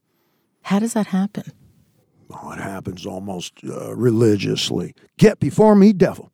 [0.62, 1.52] How does that happen?
[2.32, 4.94] Oh, it happens almost uh, religiously.
[5.18, 6.30] Get before me, devil.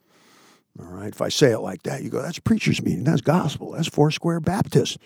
[0.78, 1.09] All right.
[1.09, 3.05] If I say it like that, you go, that's preacher's meeting.
[3.05, 3.72] That's gospel.
[3.72, 4.99] That's four square Baptist.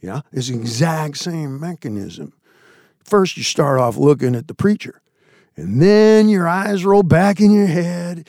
[0.00, 0.22] Yeah.
[0.32, 2.32] It's the exact same mechanism.
[3.04, 5.02] First, you start off looking at the preacher,
[5.56, 8.26] and then your eyes roll back in your head.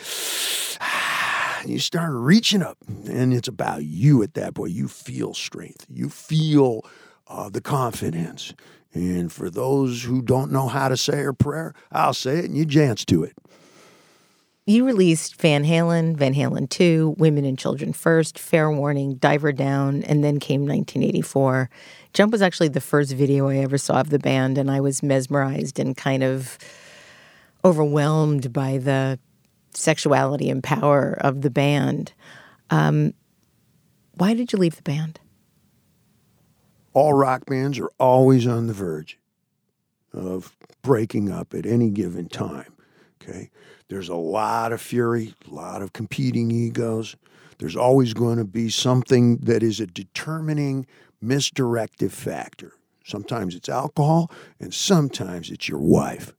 [1.61, 4.73] And you start reaching up, and it's about you at that point.
[4.73, 5.85] You feel strength.
[5.89, 6.85] You feel
[7.27, 8.53] uh, the confidence.
[8.95, 12.57] And for those who don't know how to say a prayer, I'll say it, and
[12.57, 13.33] you dance to it.
[14.65, 20.01] You released Van Halen, Van Halen 2, Women and Children First, Fair Warning, Diver Down,
[20.03, 21.69] and then came 1984.
[22.13, 25.03] Jump was actually the first video I ever saw of the band, and I was
[25.03, 26.57] mesmerized and kind of
[27.63, 29.19] overwhelmed by the
[29.73, 32.13] sexuality and power of the band.
[32.69, 33.13] Um,
[34.13, 35.19] why did you leave the band?
[36.95, 39.19] All rock bands are always on the verge
[40.13, 42.73] of breaking up at any given time.
[43.21, 43.51] Okay.
[43.89, 47.17] There's a lot of fury, a lot of competing egos.
[47.59, 50.87] There's always going to be something that is a determining
[51.21, 52.71] misdirective factor.
[53.03, 56.33] Sometimes it's alcohol, and sometimes it's your wife.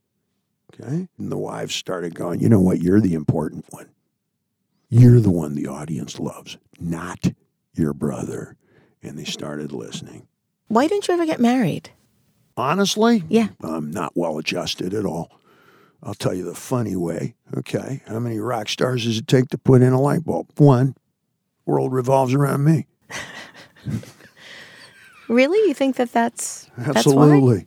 [0.73, 1.09] Okay?
[1.19, 2.81] And the wife started going, you know what?
[2.81, 3.91] You're the important one.
[4.89, 7.33] You're the one the audience loves, not
[7.75, 8.57] your brother.
[9.03, 10.29] And they started listening.
[10.69, 11.91] Why didn't you ever get married?
[12.57, 13.25] Honestly?
[13.29, 13.49] Yeah.
[13.63, 15.31] I'm not well adjusted at all.
[16.03, 17.35] I'll tell you the funny way.
[17.57, 18.03] Okay.
[18.07, 20.51] How many rock stars does it take to put in a light bulb?
[20.57, 20.95] One.
[21.65, 22.87] World revolves around me.
[25.29, 25.59] really?
[25.69, 27.67] You think that that's absolutely,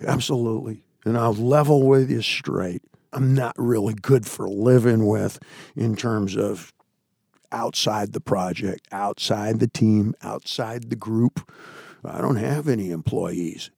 [0.00, 0.82] that's absolutely?
[1.04, 2.82] And I'll level with you straight.
[3.12, 5.38] I'm not really good for living with
[5.76, 6.72] in terms of
[7.52, 11.48] outside the project, outside the team, outside the group.
[12.04, 13.70] I don't have any employees.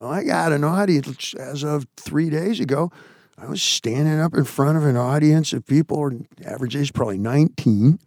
[0.00, 2.90] Well, I got an audience as of three days ago.
[3.36, 6.10] I was standing up in front of an audience of people,
[6.44, 7.98] average age probably 19.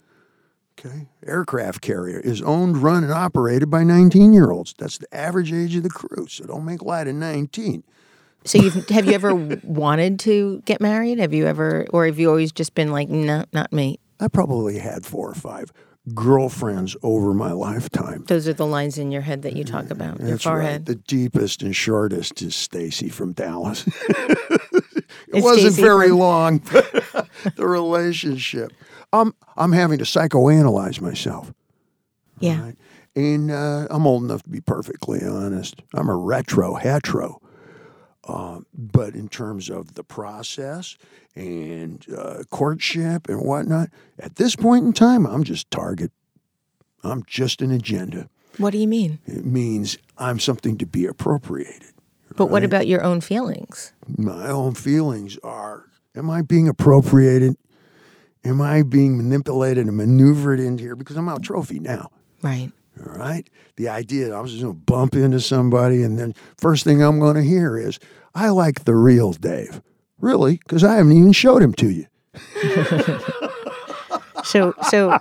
[0.79, 1.07] Okay.
[1.25, 4.73] Aircraft carrier is owned, run, and operated by 19 year olds.
[4.77, 6.27] That's the average age of the crew.
[6.27, 7.83] So don't make light of 19.
[8.45, 9.33] So you've, have you ever
[9.63, 11.19] wanted to get married?
[11.19, 13.99] Have you ever, or have you always just been like, no, not me?
[14.19, 15.71] I probably had four or five
[16.13, 18.23] girlfriends over my lifetime.
[18.27, 20.19] Those are the lines in your head that you talk about.
[20.19, 20.71] Your That's forehead.
[20.81, 20.85] right.
[20.85, 23.85] The deepest and shortest is Stacy from Dallas.
[24.09, 28.73] it Is wasn't Stacey very from- long, but the relationship.
[29.13, 31.53] Um, I'm having to psychoanalyze myself.
[32.39, 32.61] yeah.
[32.61, 32.75] right?
[33.15, 35.83] And uh, I'm old enough to be perfectly honest.
[35.93, 37.39] I'm a retro hetero.
[38.25, 40.97] Um, but in terms of the process
[41.35, 46.11] and uh, courtship and whatnot, at this point in time, I'm just target.
[47.03, 48.29] I'm just an agenda.
[48.57, 49.19] What do you mean?
[49.25, 51.91] It means I'm something to be appropriated.
[52.35, 53.93] But what about your own feelings?
[54.07, 57.57] My own feelings are Am I being appropriated?
[58.45, 60.95] Am I being manipulated and maneuvered into here?
[60.95, 62.11] Because I'm out trophy now.
[62.41, 62.71] Right.
[62.99, 63.49] All right.
[63.75, 67.19] The idea I was just going to bump into somebody, and then first thing I'm
[67.19, 67.99] going to hear is,
[68.35, 69.81] I like the real Dave.
[70.19, 70.57] Really?
[70.57, 72.07] Because I haven't even showed him to you.
[74.43, 75.17] So, so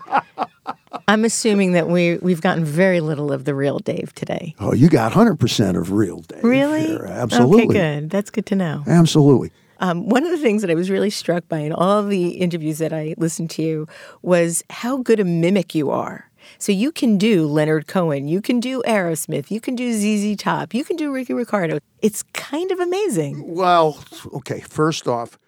[1.09, 4.55] I'm assuming that we we've gotten very little of the real Dave today.
[4.59, 6.45] Oh, you got 100% of real Dave.
[6.45, 6.87] Really?
[6.87, 7.07] here.
[7.07, 7.77] Absolutely.
[7.77, 8.11] Okay, good.
[8.11, 8.85] That's good to know.
[8.87, 9.53] Absolutely.
[9.79, 12.79] Um, one of the things that I was really struck by in all the interviews
[12.79, 13.89] that I listened to
[14.23, 16.31] was how good a mimic you are.
[16.63, 20.73] So you can do Leonard Cohen, you can do Aerosmith, you can do ZZ Top,
[20.73, 21.81] you can do Ricky Ricardo.
[22.01, 23.53] It's kind of amazing.
[23.53, 23.99] Well,
[24.33, 24.61] okay.
[24.61, 25.41] First off,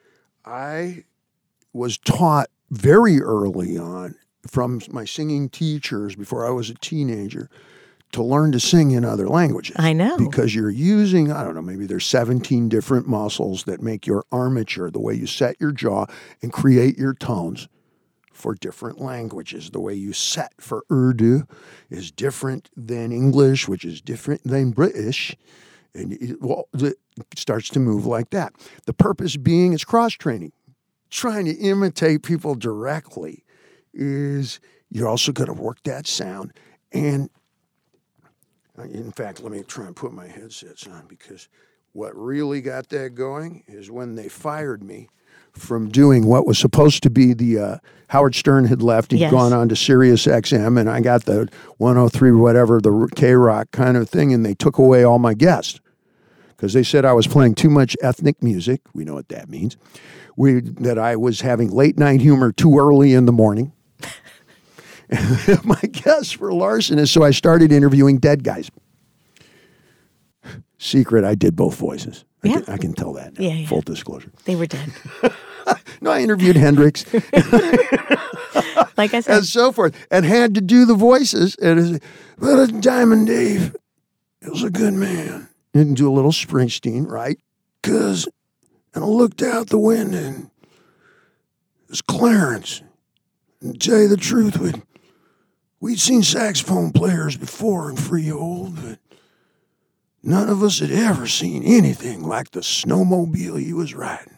[0.44, 1.04] I
[1.72, 4.16] was taught very early on
[4.50, 7.48] from my singing teachers before I was a teenager
[8.10, 9.76] to learn to sing in other languages.
[9.78, 10.18] I know.
[10.18, 14.90] Because you're using, I don't know, maybe there's 17 different muscles that make your armature,
[14.90, 16.06] the way you set your jaw
[16.42, 17.68] and create your tones
[18.34, 19.70] for different languages.
[19.70, 21.46] The way you set for Urdu
[21.88, 25.36] is different than English, which is different than British.
[25.94, 26.98] And it, well, it
[27.36, 28.52] starts to move like that.
[28.86, 30.52] The purpose being is cross training.
[31.10, 33.44] Trying to imitate people directly
[33.92, 34.58] is
[34.90, 36.52] you're also going to work that sound.
[36.92, 37.30] And
[38.76, 41.48] uh, in fact, let me try and put my headsets on because
[41.92, 45.08] what really got that going is when they fired me
[45.54, 47.76] from doing what was supposed to be the uh,
[48.08, 49.12] Howard Stern had left.
[49.12, 49.30] He'd Yes.
[49.30, 51.48] gone on to Sirius XM, and I got the
[51.78, 55.80] 103 whatever the K Rock kind of thing, and they took away all my guests
[56.48, 58.80] because they said I was playing too much ethnic music.
[58.94, 59.76] We know what that means.
[60.36, 63.72] We that I was having late night humor too early in the morning.
[65.64, 68.70] my guess for Larson is so I started interviewing dead guys.
[70.78, 72.24] Secret, I did both voices.
[72.44, 72.60] I, Yeah.
[72.60, 73.44] can, I can tell that now.
[73.44, 73.66] Yeah, yeah.
[73.68, 74.30] Full disclosure.
[74.44, 74.92] They were dead.
[76.02, 77.06] No, I interviewed Hendrix
[78.98, 81.56] Like I said, and so forth, and had to do the voices.
[81.56, 82.00] And
[82.38, 83.74] well, Diamond Dave.
[84.42, 85.48] He was a good man.
[85.72, 87.38] And do a little Springsteen, right?
[87.80, 88.28] Because,
[88.94, 90.50] and I looked out the window and it
[91.90, 92.82] was Clarence.
[93.62, 94.82] And to tell you the truth, we'd,
[95.80, 98.98] we'd seen saxophone players before in Freehold, but
[100.24, 104.36] none of us had ever seen anything like the snowmobile he was riding.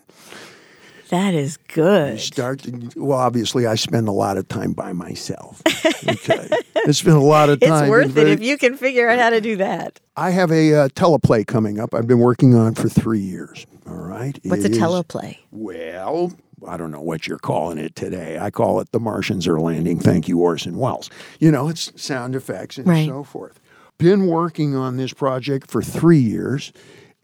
[1.11, 2.19] that is good.
[2.21, 5.63] Start to, well, obviously, I spend a lot of time by myself.
[5.87, 6.49] Okay.
[6.77, 7.85] it's been a lot of time.
[7.85, 10.01] It's worth it very- if you can figure out how to do that.
[10.17, 11.95] I have a uh, teleplay coming up.
[11.95, 13.67] I've been working on for three years.
[13.87, 14.39] All right.
[14.45, 15.39] What's It a is- teleplay?
[15.53, 16.33] Well,
[16.67, 18.39] I don't know what you're calling it today.
[18.41, 20.01] I call it The Martians Are Landing.
[20.01, 21.11] Thank you, Orson Welles.
[21.39, 23.07] You know, it's sound effects and Right.
[23.07, 23.61] so forth.
[23.99, 26.73] Been working on this project for three years,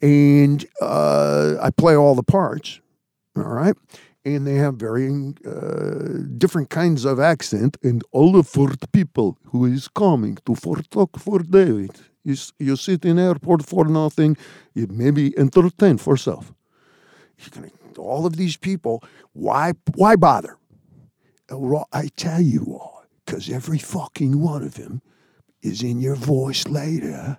[0.01, 2.81] and uh, I play all the parts.
[3.37, 3.75] All right.
[4.25, 9.67] And they have varying uh, different kinds of accent, and all the Fort people who
[9.67, 11.91] is coming to Fort talk for David.
[12.25, 14.37] You, you sit in airport for nothing,
[14.75, 16.53] you maybe entertain for self
[17.99, 19.03] all of these people,
[19.33, 20.59] why why bother?
[21.93, 25.03] I tell you why, because every fucking one of them
[25.63, 27.39] is in your voice later.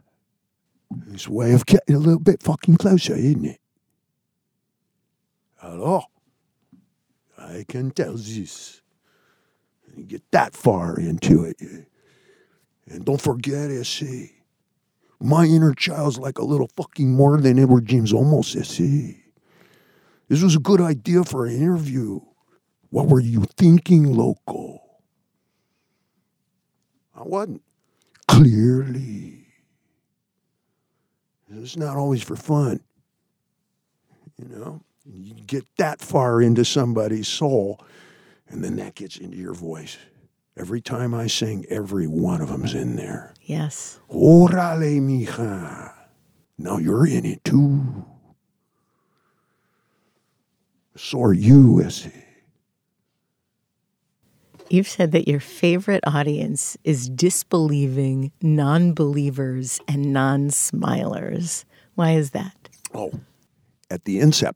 [1.11, 3.59] It's way of getting a little bit fucking closer, isn't it?
[5.57, 6.03] Hello.
[7.37, 8.81] I can tell this.
[9.87, 11.57] And you get that far into it.
[12.87, 14.03] And don't forget, SC.
[15.19, 19.19] My inner child's like a little fucking more than Edward James Olmos, SC.
[20.27, 22.19] This was a good idea for an interview.
[22.89, 24.81] What were you thinking, local?
[27.15, 27.61] I wasn't.
[28.27, 29.45] Clearly.
[31.49, 32.79] It's not always for fun.
[34.37, 37.79] You know, you get that far into somebody's soul,
[38.49, 39.97] and then that gets into your voice.
[40.57, 43.33] Every time I sing, every one of them's in there.
[43.41, 43.99] Yes.
[44.09, 45.93] Orale, mija.
[46.57, 48.05] Now you're in it too.
[50.95, 52.22] So are you, Essie.
[54.73, 61.63] You've said that your favorite audience is disbelieving non believers and non smilers.
[61.93, 62.69] Why is that?
[62.91, 63.11] Oh,
[63.91, 64.55] at the incept.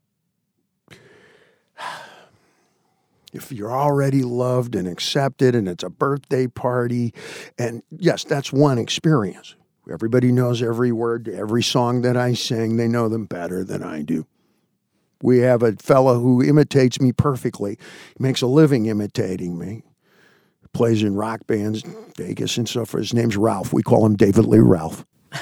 [3.31, 7.13] If you're already loved and accepted and it's a birthday party,
[7.59, 9.55] and yes, that's one experience.
[9.87, 12.77] Everybody knows every word every song that I sing.
[12.77, 14.25] They know them better than I do.
[15.21, 17.77] We have a fellow who imitates me perfectly.
[18.17, 19.83] He makes a living imitating me.
[20.77, 21.81] Plays in rock bands,
[22.17, 23.01] Vegas and so forth.
[23.01, 23.73] His name's Ralph.
[23.73, 25.03] We call him David Lee Ralph.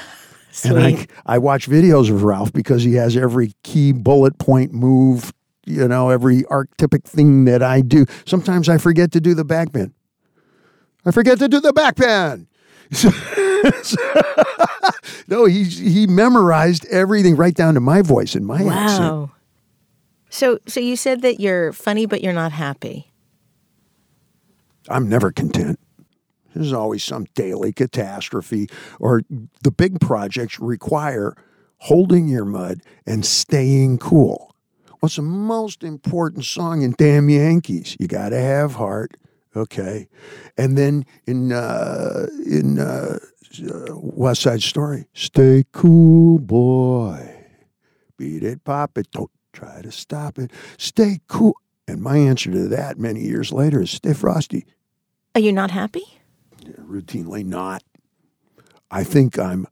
[0.64, 5.34] And I, I watch videos of Ralph because he has every key bullet point move,
[5.66, 8.06] you know, every archetypic thing that I do.
[8.26, 9.94] Sometimes I forget to do the back bend.
[11.06, 12.48] I forget to do the back bend.
[15.28, 19.14] no, he he memorized everything right down to my voice and my accent.
[19.14, 19.32] Wow.
[20.30, 23.12] So, so you said that you're funny, but you're not happy.
[24.90, 25.80] I'm never content.
[26.54, 28.68] There's always some daily catastrophe,
[29.00, 29.24] or
[29.64, 31.36] the big projects require
[31.80, 34.56] holding your mud and staying cool.
[35.00, 37.98] What's the most important song in Damn Yankees?
[38.00, 39.18] You got to have heart,
[39.56, 40.08] okay?
[40.58, 43.20] And then in uh, in uh,
[43.62, 47.46] uh, West Side Story, stay cool, boy.
[48.18, 50.52] Beat it, pop it, don't try to stop it.
[50.78, 51.58] Stay cool.
[51.88, 54.66] And my answer to that many years later is stay frosty.
[55.36, 56.04] Are you not happy?
[56.80, 57.84] routinely not.
[58.90, 59.68] I think I'm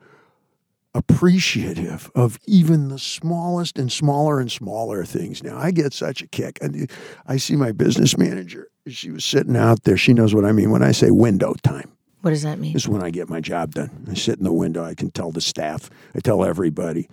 [0.94, 5.42] appreciative of even the smallest and smaller and smaller things.
[5.42, 6.60] Now, I get such a kick.
[6.62, 6.88] I,
[7.26, 8.68] I see my business manager.
[8.88, 9.98] She was sitting out there.
[9.98, 11.90] She knows what I mean when I say window time.
[12.22, 12.74] What does that mean?
[12.74, 14.06] This is when I get my job done.
[14.10, 14.84] I sit in the window.
[14.84, 15.90] I can tell the staff.
[16.16, 17.10] I tell everybody,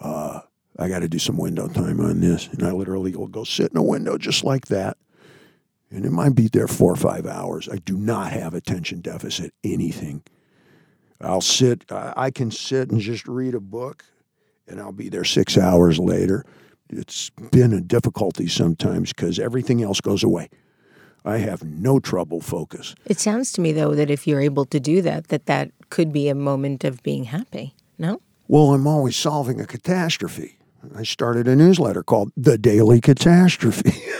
[0.00, 0.40] uh,
[0.78, 2.48] I got to do some window time on this.
[2.48, 4.96] And I literally will go sit in a window just like that
[5.94, 7.68] and it might be there four or five hours.
[7.70, 10.24] I do not have attention deficit anything.
[11.20, 14.04] I'll sit, I can sit and just read a book,
[14.66, 16.44] and I'll be there six hours later.
[16.90, 20.48] It's been a difficulty sometimes because everything else goes away.
[21.24, 22.94] I have no trouble focus.
[23.06, 26.12] It sounds to me though that if you're able to do that, that that could
[26.12, 27.74] be a moment of being happy.
[27.98, 28.20] No?
[28.48, 30.58] Well, I'm always solving a catastrophe.
[30.94, 34.02] I started a newsletter called The Daily Catastrophe.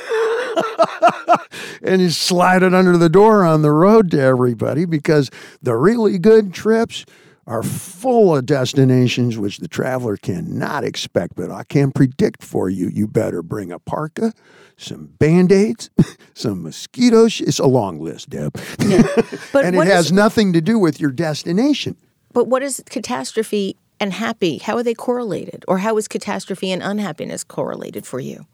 [1.82, 5.30] and you slide it under the door on the road to everybody because
[5.62, 7.05] the really good trips
[7.47, 12.89] are full of destinations which the traveler cannot expect, but I can predict for you.
[12.89, 14.32] You better bring a parka,
[14.76, 15.91] some band aids,
[16.35, 17.41] some mosquitoes.
[17.41, 18.59] It's a long list, Deb.
[18.80, 19.07] Yeah.
[19.53, 21.97] But and it has is, nothing to do with your destination.
[22.32, 24.59] But what is catastrophe and happy?
[24.59, 25.64] How are they correlated?
[25.68, 28.47] Or how is catastrophe and unhappiness correlated for you?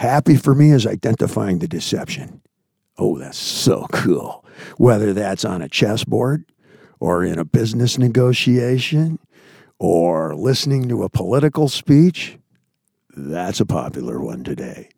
[0.00, 2.40] Happy for me is identifying the deception.
[2.96, 4.42] Oh, that's so cool.
[4.78, 6.46] Whether that's on a chessboard
[7.00, 9.18] or in a business negotiation
[9.78, 12.38] or listening to a political speech,
[13.14, 14.88] that's a popular one today.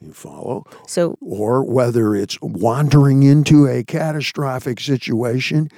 [0.00, 0.64] You follow?
[0.86, 5.70] So, or whether it's wandering into a catastrophic situation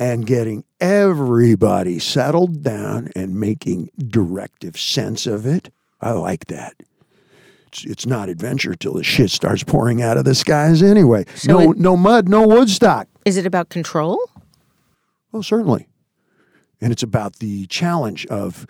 [0.00, 5.72] and getting everybody settled down and making directive sense of it.
[6.00, 6.74] I like that
[7.76, 11.24] it's, it's not adventure till the shit starts pouring out of the skies anyway.
[11.34, 13.08] So no, it, no mud, no Woodstock.
[13.24, 14.18] Is it about control?
[15.32, 15.88] Oh, certainly.
[16.80, 18.66] And it's about the challenge of,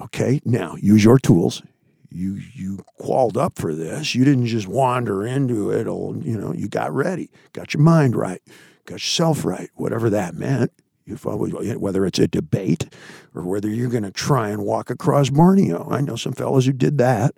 [0.00, 1.62] okay, now use your tools.
[2.10, 4.14] You you qualled up for this.
[4.14, 5.86] You didn't just wander into it.
[5.86, 8.40] Or, you know, you got ready, got your mind right,
[8.86, 10.72] got yourself right, whatever that meant.
[11.04, 11.46] You uh, follow,
[11.78, 12.92] whether it's a debate
[13.34, 15.88] or whether you're going to try and walk across Borneo.
[15.90, 17.34] I know some fellows who did that.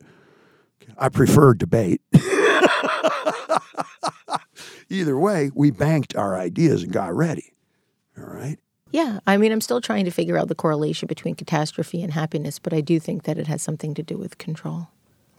[0.96, 2.00] I prefer debate.
[4.90, 7.52] Either way, we banked our ideas and got ready.
[8.16, 8.58] All right.
[8.90, 12.58] Yeah, I mean, I'm still trying to figure out the correlation between catastrophe and happiness,
[12.58, 14.88] but I do think that it has something to do with control.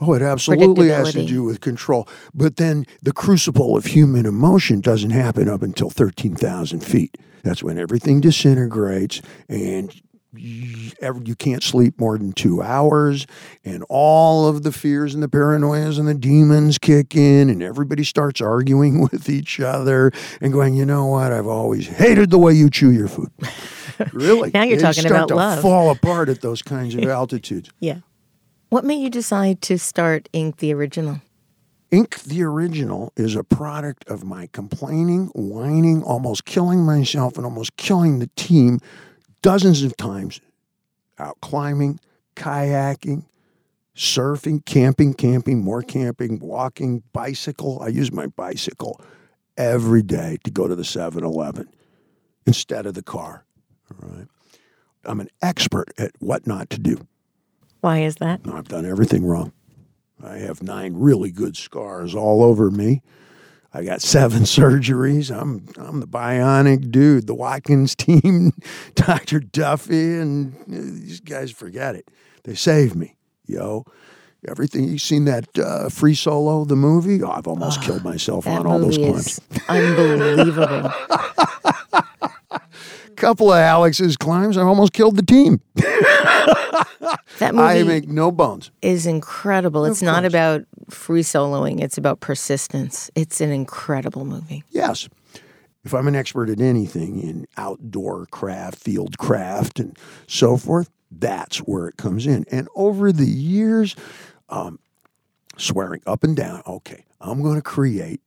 [0.02, 2.08] Oh, it absolutely has to do with control.
[2.34, 7.18] But then the crucible of human emotion doesn't happen up until 13,000 feet.
[7.44, 9.94] That's when everything disintegrates and
[10.34, 13.26] you, can't sleep more than two hours,
[13.64, 18.04] and all of the fears and the paranoias and the demons kick in, and everybody
[18.04, 20.12] starts arguing with each other
[20.42, 21.32] and going, you know what?
[21.32, 23.32] I've always hated the way you chew your food.
[24.14, 24.50] Really?
[24.54, 25.62] now you're they talking about love.
[25.62, 27.70] Fall apart at those kinds of altitudes.
[27.82, 27.98] yeah.
[28.70, 31.20] What made you decide to start Ink the Original?
[31.92, 37.76] Ink the Original is a product of my complaining, whining, almost killing myself, and almost
[37.76, 38.80] killing the team
[39.42, 40.42] dozens of times
[41.18, 42.00] out climbing,
[42.36, 43.26] kayaking,
[43.96, 47.82] surfing, camping, camping, more camping, walking, bicycle.
[47.82, 49.02] I use my bicycle
[49.58, 51.68] every day to go to the 7 Eleven
[52.46, 53.46] instead of the car.
[53.92, 54.28] All right.
[55.06, 57.08] I'm an expert at what not to do.
[57.82, 58.42] Why is that?
[58.52, 59.54] I've done everything wrong.
[60.22, 63.02] I have nine really good scars all over me.
[63.74, 65.36] I got seven surgeries.
[65.36, 67.28] I'm I'm the bionic dude.
[67.28, 68.54] The Watkins team,
[68.96, 69.40] Dr.
[69.40, 72.10] Duffy, and these guys forget it.
[72.44, 73.16] They saved me,
[73.46, 73.86] yo.
[74.48, 77.22] Everything you seen that uh, free solo, the movie?
[77.22, 79.42] Oh, I've almost oh, killed myself on all those climbs.
[79.68, 80.94] Unbelievable.
[83.20, 85.60] Couple of Alex's climbs, I almost killed the team.
[85.76, 88.72] that movie I make no bones.
[88.82, 89.84] Is incredible.
[89.84, 93.12] It's not about free soloing, it's about persistence.
[93.16, 94.64] It's an incredible movie.
[94.70, 95.10] Yes.
[95.84, 99.98] if I'm an expert at anything in outdoor craft, field craft, and
[100.28, 102.46] so forth, that's where it comes in.
[102.50, 103.98] And over the years,
[104.48, 104.80] um,
[105.58, 108.22] swearing up and down, okay, I'm going to create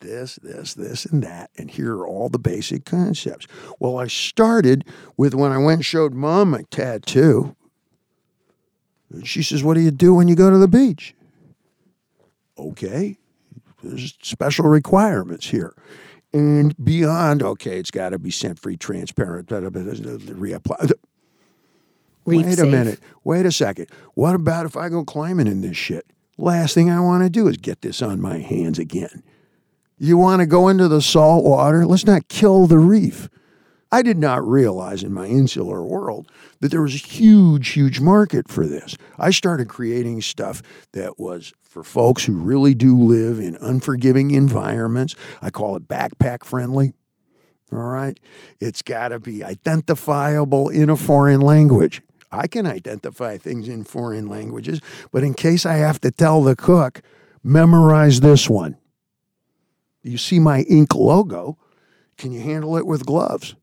[0.00, 3.46] this, this, this, and that, and here are all the basic concepts.
[3.78, 4.84] Well, I started
[5.16, 7.54] with when I went and showed mom my tattoo.
[9.10, 11.14] And she says, What do you do when you go to the beach?
[12.58, 13.16] Okay,
[13.82, 15.74] there's special requirements here.
[16.32, 20.92] And beyond, okay, it's got to be scent free, transparent, reapply.
[22.26, 22.70] Reef Wait a safe.
[22.70, 23.00] minute.
[23.24, 23.86] Wait a second.
[24.14, 26.06] What about if I go climbing in this shit?
[26.38, 29.22] Last thing I want to do is get this on my hands again.
[30.02, 31.84] You want to go into the salt water?
[31.84, 33.28] Let's not kill the reef.
[33.92, 38.48] I did not realize in my insular world that there was a huge, huge market
[38.48, 38.96] for this.
[39.18, 40.62] I started creating stuff
[40.92, 45.16] that was for folks who really do live in unforgiving environments.
[45.42, 46.94] I call it backpack friendly.
[47.70, 48.18] All right.
[48.58, 52.00] It's got to be identifiable in a foreign language.
[52.32, 54.80] I can identify things in foreign languages,
[55.12, 57.02] but in case I have to tell the cook,
[57.42, 58.78] memorize this one.
[60.02, 61.58] You see my ink logo.
[62.16, 63.54] Can you handle it with gloves?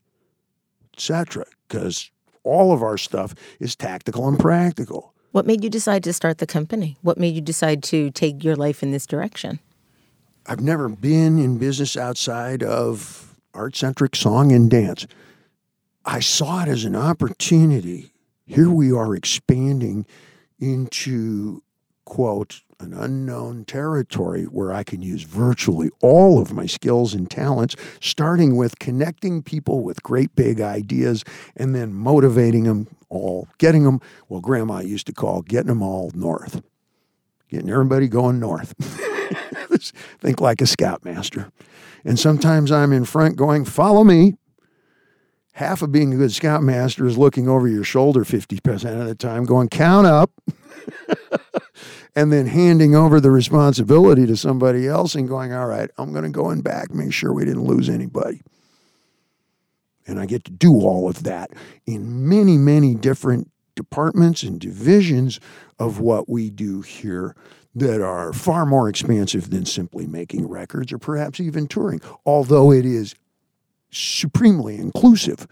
[0.94, 1.44] Etc.
[1.66, 2.10] Because
[2.44, 5.14] all of our stuff is tactical and practical.
[5.32, 6.96] What made you decide to start the company?
[7.02, 9.60] What made you decide to take your life in this direction?
[10.46, 15.06] I've never been in business outside of art centric song and dance.
[16.04, 18.12] I saw it as an opportunity.
[18.46, 20.06] Here we are expanding
[20.58, 21.62] into,
[22.06, 27.74] quote, an unknown territory where I can use virtually all of my skills and talents,
[28.00, 31.24] starting with connecting people with great big ideas
[31.56, 36.10] and then motivating them all, getting them, well, grandma used to call getting them all
[36.14, 36.62] north,
[37.48, 38.74] getting everybody going north.
[40.20, 41.50] Think like a scoutmaster.
[42.04, 44.34] And sometimes I'm in front going, follow me.
[45.52, 49.44] Half of being a good scoutmaster is looking over your shoulder 50% of the time,
[49.44, 50.30] going, count up.
[52.14, 56.24] and then handing over the responsibility to somebody else and going, all right, I'm going
[56.24, 58.42] to go in back, make sure we didn't lose anybody.
[60.06, 61.50] And I get to do all of that
[61.86, 65.38] in many, many different departments and divisions
[65.78, 67.36] of what we do here
[67.74, 72.84] that are far more expansive than simply making records or perhaps even touring, although it
[72.84, 73.14] is
[73.90, 75.46] supremely inclusive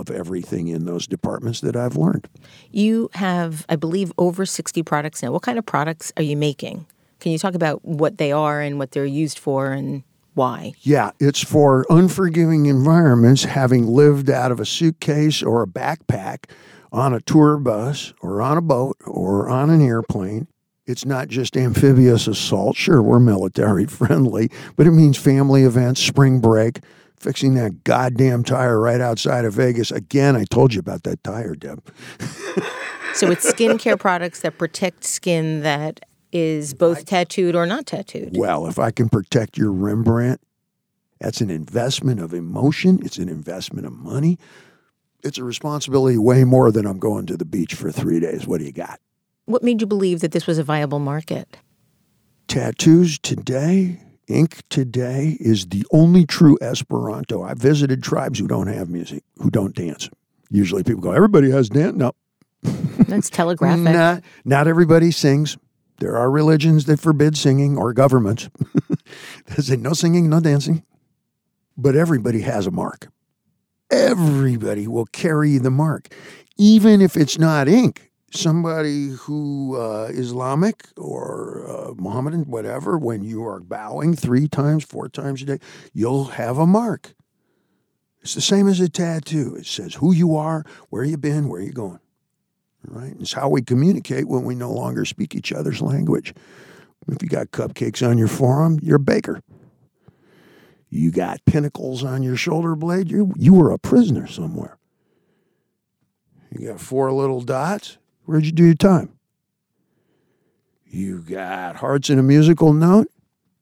[0.00, 2.28] of everything in those departments that I've learned.
[2.70, 5.32] You have, I believe, over 60 products now.
[5.32, 6.86] What kind of products are you making?
[7.20, 10.02] Can you talk about what they are and what they're used for and
[10.34, 10.74] why?
[10.80, 16.50] Yeah, it's for unforgiving environments, having lived out of a suitcase or a backpack
[16.92, 20.46] on a tour bus or on a boat or on an airplane.
[20.86, 22.76] It's not just amphibious assault.
[22.76, 26.80] Sure, we're military friendly, but it means family events, spring break,
[27.18, 29.90] fixing that goddamn tire right outside of Vegas.
[29.90, 31.82] Again, I told you about that tire, Deb.
[33.14, 36.00] So it's skincare products that protect skin that
[36.32, 38.36] is both tattooed or not tattooed.
[38.36, 40.40] Well, if I can protect your Rembrandt,
[41.20, 44.38] that's an investment of emotion, it's an investment of money.
[45.22, 48.46] It's a responsibility way more than I'm going to the beach for three days.
[48.46, 49.00] What do you got?
[49.46, 51.56] What made you believe that this was a viable market?
[52.48, 57.42] Tattoos today, ink today is the only true Esperanto.
[57.42, 60.08] I've visited tribes who don't have music, who don't dance.
[60.50, 61.96] Usually people go, everybody has dance.
[61.96, 62.12] No,
[62.62, 63.84] That's telegraphic.
[63.84, 65.56] not, not everybody sings.
[65.98, 68.50] There are religions that forbid singing or governments
[69.46, 70.82] that say no singing, no dancing.
[71.76, 73.08] But everybody has a mark.
[73.90, 76.08] Everybody will carry the mark,
[76.58, 78.10] even if it's not ink.
[78.36, 85.08] Somebody who uh, Islamic or uh, Mohammedan, whatever, when you are bowing three times, four
[85.08, 85.58] times a day,
[85.92, 87.14] you'll have a mark.
[88.20, 89.56] It's the same as a tattoo.
[89.56, 92.00] It says who you are, where you've been, where you're going.
[92.86, 93.14] Right?
[93.18, 96.34] It's how we communicate when we no longer speak each other's language.
[97.08, 99.40] If you got cupcakes on your forearm, you're a baker.
[100.88, 104.78] You got pinnacles on your shoulder blade, you you were a prisoner somewhere.
[106.50, 109.10] You got four little dots, where'd you do your time?
[110.84, 113.08] You got hearts in a musical note.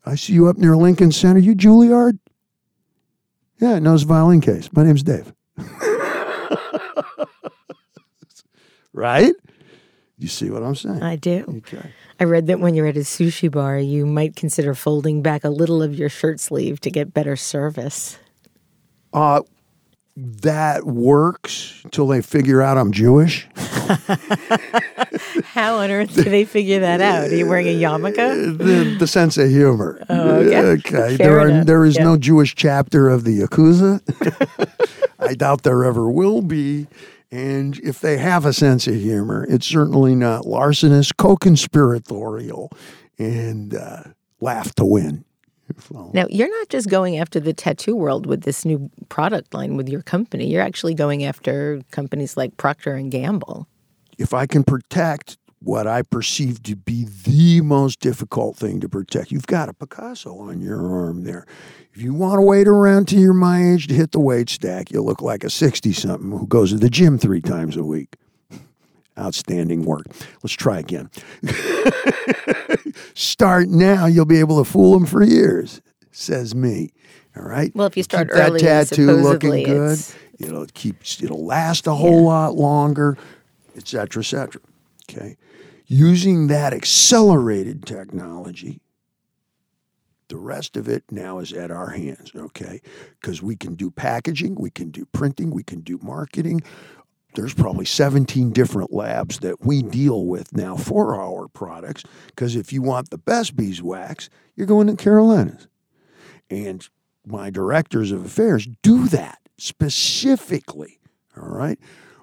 [0.05, 1.39] I see you up near Lincoln Center.
[1.39, 2.19] You Juilliard?
[3.61, 4.69] Yeah, nose violin case.
[4.73, 5.33] My name's Dave.
[8.93, 9.35] right?
[10.19, 11.03] You see what I'm saying?
[11.03, 11.45] I do.
[11.59, 11.91] Okay.
[12.21, 15.51] I read that when you're at a sushi bar, you might consider folding back a
[15.51, 18.19] little of your shirt sleeve to get better service.
[19.13, 19.43] Uh,
[20.17, 23.49] that works until they figure out I'm Jewish.
[25.45, 27.31] How on earth do they figure that out?
[27.31, 28.57] Are you wearing a yarmulke?
[28.59, 30.05] the, the sense of humor.
[30.09, 30.59] Oh, okay.
[30.61, 31.17] Okay.
[31.17, 32.05] There are there is Yeah.
[32.05, 34.01] no Jewish chapter of the Yakuza.
[35.19, 36.87] I doubt there ever will be.
[37.31, 42.71] And if they have a sense of humor, it's certainly not larcenous, co-conspiratorial,
[43.19, 44.03] and uh,
[44.41, 45.25] laugh to win.
[46.13, 49.89] Now, you're not just going after the tattoo world with this new product line with
[49.89, 50.47] your company.
[50.47, 53.67] You're actually going after companies like Procter and Gamble.
[54.19, 59.33] if I can protect what I perceive to be the most difficult thing to protect,
[59.33, 61.47] you've got a Picasso on your arm there.
[61.95, 64.91] If you want to wait around till you're my age to hit the weight stack,
[64.91, 68.17] you'll look like a 60 something who goes to the gym three times a week.
[69.19, 70.07] Outstanding work.
[70.43, 71.11] Let's try again.
[73.15, 75.81] Start now, you'll be able to fool them for years,
[76.11, 76.91] says me.
[77.37, 77.75] All right.
[77.75, 79.99] Well, if you start Keep that tattoo looking good.
[80.39, 80.97] It'll keep.
[81.23, 83.17] It'll last a whole lot longer,
[83.77, 84.61] et cetera, et cetera.
[85.11, 85.37] Okay.
[85.87, 88.81] Using that accelerated technology,
[90.29, 92.33] the rest of it now is at our hands.
[92.35, 92.81] Okay,
[93.21, 96.63] because we can do packaging, we can do printing, we can do marketing.
[97.35, 102.05] There's probably 17 different labs that we deal with now for our products.
[102.29, 105.69] Because if you want the best beeswax, you're going to Carolinas.
[106.49, 106.89] And
[107.27, 111.01] my directors of affairs do that specifically.
[111.37, 111.79] All right.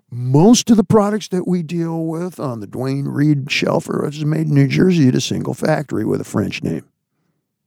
[0.09, 4.47] Most of the products that we deal with on the Duane Reade shelf are made
[4.47, 6.83] in New Jersey at a single factory with a French name.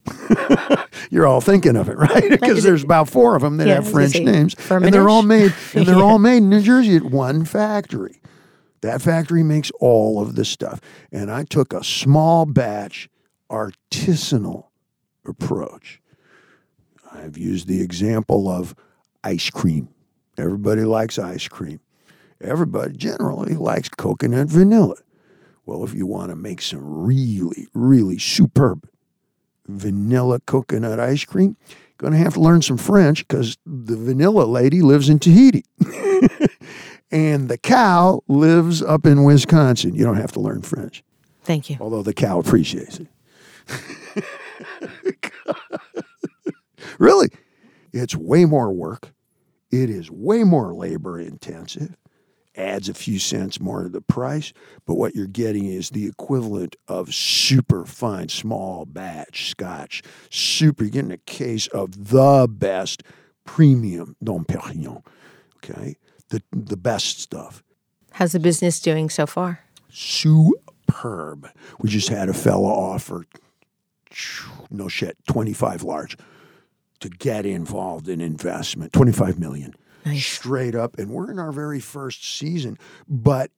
[1.11, 2.31] You're all thinking of it, right?
[2.31, 5.53] Because there's about four of them that Yeah, have French names, and they're all made
[5.75, 6.03] and they're Yeah.
[6.03, 8.21] all made in New Jersey at one factory.
[8.83, 13.09] That factory makes all of the stuff, and I took a small batch,
[13.51, 14.67] artisanal
[15.27, 16.01] approach.
[17.13, 18.75] I've used the example of
[19.23, 19.89] ice cream.
[20.37, 21.81] Everybody likes ice cream.
[22.41, 24.97] Everybody generally likes coconut vanilla.
[25.65, 28.87] Well, if you want to make some really, really superb
[29.67, 31.57] vanilla coconut ice cream,
[31.99, 35.65] going to have to learn some French because the vanilla lady lives in Tahiti.
[37.11, 39.95] and the cow lives up in Wisconsin.
[39.95, 41.03] You don't have to learn French,
[41.43, 41.77] Thank you.
[41.81, 43.09] although the cow appreciates it.
[46.99, 47.29] really,
[47.93, 49.13] it's way more work.
[49.71, 51.97] It is way more labor intensive.
[52.57, 54.53] Adds a few cents more to the price,
[54.87, 60.03] but what you're getting is the equivalent of super fine small batch scotch.
[60.31, 63.03] Super, you're getting a case of the best
[63.45, 65.03] premium Dom Perignon.
[65.57, 65.97] Okay,
[66.29, 67.63] the the best stuff
[68.13, 69.61] How's the business doing so far?
[69.91, 71.49] superb.
[71.81, 73.25] We just had a fella offer,
[74.71, 76.17] no shit, 25 large
[77.01, 79.75] to get involved in investment, 25 million.
[80.05, 80.27] Nice.
[80.27, 80.99] Straight up.
[80.99, 82.79] And we're in our very first season.
[83.09, 83.51] But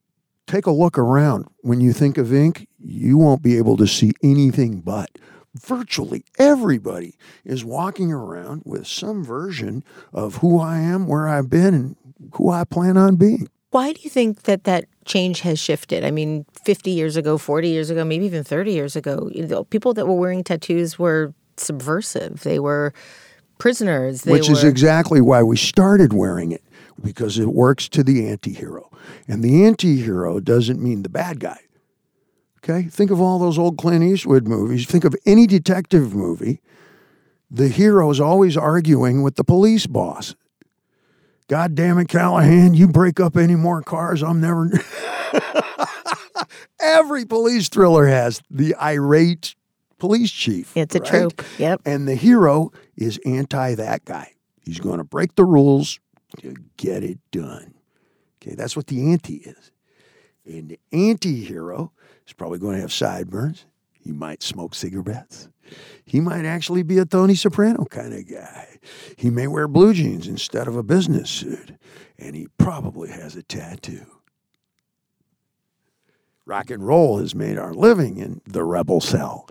[0.47, 1.47] take a look around.
[1.61, 5.11] When you think of ink, you won't be able to see anything but.
[5.55, 9.83] Virtually everybody is walking around with some version
[10.13, 11.97] of who I am, where I've been, and
[12.35, 13.49] who I plan on being.
[13.71, 16.05] Why do you think that that change has shifted?
[16.05, 19.65] I mean, 50 years ago, 40 years ago, maybe even 30 years ago, you know,
[19.65, 22.43] people that were wearing tattoos were subversive.
[22.43, 22.93] They were
[23.59, 24.23] prisoners.
[24.23, 26.63] They which is exactly why we started wearing it
[27.03, 28.91] because it works to the anti-hero.
[29.29, 31.61] And the anti-hero doesn't mean the bad guy.
[32.59, 32.89] Okay?
[32.89, 34.87] Think of all those old clint eastwood movies.
[34.87, 36.61] Think of any detective movie.
[37.51, 40.35] The hero is always arguing with the police boss.
[41.49, 44.69] God damn it callahan you break up any more cars i'm never
[46.81, 49.55] every police thriller has the irate
[49.99, 51.09] police chief It's a right?
[51.09, 51.43] trope.
[51.59, 51.83] Yep.
[51.85, 54.33] And the hero is anti that guy.
[54.61, 56.01] He's going to break the rules
[56.41, 57.75] to get it done.
[58.43, 59.71] Okay, that's what the anti is.
[60.45, 61.93] And the anti hero
[62.27, 63.67] is probably going to have sideburns.
[63.93, 65.49] He might smoke cigarettes.
[66.05, 68.79] He might actually be a Tony Soprano kind of guy.
[69.17, 71.73] He may wear blue jeans instead of a business suit.
[72.19, 74.07] And he probably has a tattoo.
[76.47, 79.49] Rock and roll has made our living in the rebel cell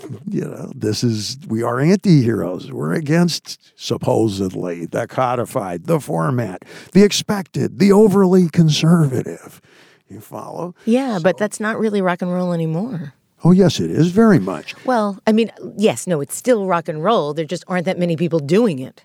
[0.30, 2.70] you know, this is, we are anti heroes.
[2.70, 6.62] We're against supposedly the codified, the format,
[6.92, 9.60] the expected, the overly conservative.
[10.08, 10.74] You follow?
[10.84, 13.12] Yeah, but that's not really rock and roll anymore.
[13.44, 14.74] Oh, yes, it is very much.
[14.84, 17.34] Well, I mean, yes, no, it's still rock and roll.
[17.34, 19.04] There just aren't that many people doing it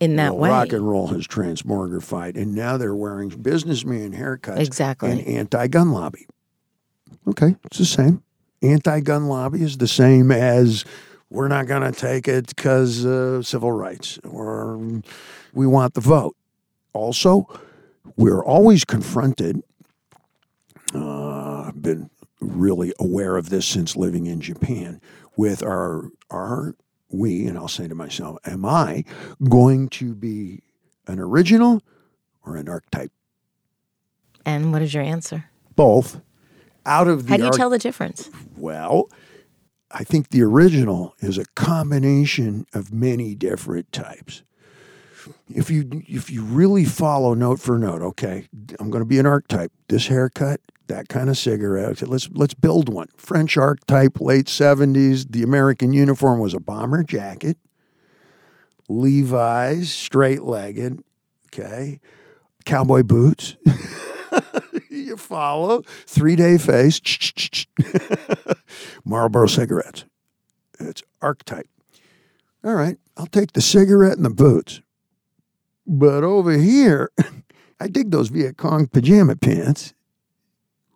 [0.00, 0.48] in that Well, way.
[0.50, 5.12] rock and roll has transmogrified, and now they're wearing businessman haircuts Exactly.
[5.12, 6.26] and anti gun lobby.
[7.26, 8.22] Okay, it's the same.
[8.62, 10.84] Anti gun lobby is the same as
[11.30, 15.02] we're not going to take it because uh, civil rights or
[15.52, 16.36] we want the vote.
[16.92, 17.46] also,
[18.16, 19.62] we're always confronted.
[20.94, 22.10] Uh, I've been
[22.40, 25.00] really aware of this since living in Japan
[25.36, 26.74] with our our
[27.10, 29.04] we and I'll say to myself, am I
[29.48, 30.62] going to be
[31.06, 31.82] an original
[32.44, 33.12] or an archetype?
[34.44, 35.44] And what is your answer?
[35.74, 36.20] Both.
[36.88, 38.30] Out of the How do you arch- tell the difference?
[38.56, 39.08] well,
[39.90, 44.42] I think the original is a combination of many different types.
[45.54, 48.48] If you if you really follow note for note, okay,
[48.80, 49.70] I'm going to be an archetype.
[49.88, 51.90] This haircut, that kind of cigarette.
[51.90, 53.08] Okay, let's let's build one.
[53.16, 55.30] French archetype, late 70s.
[55.30, 57.58] The American uniform was a bomber jacket,
[58.88, 61.02] Levi's, straight legged.
[61.52, 62.00] Okay,
[62.64, 63.56] cowboy boots.
[64.90, 67.00] you follow three day face.
[69.04, 70.04] Marlboro cigarettes.
[70.80, 71.68] It's archetype.
[72.64, 74.80] All right, I'll take the cigarette and the boots.
[75.86, 77.10] But over here,
[77.80, 79.94] I dig those Viet Cong pajama pants.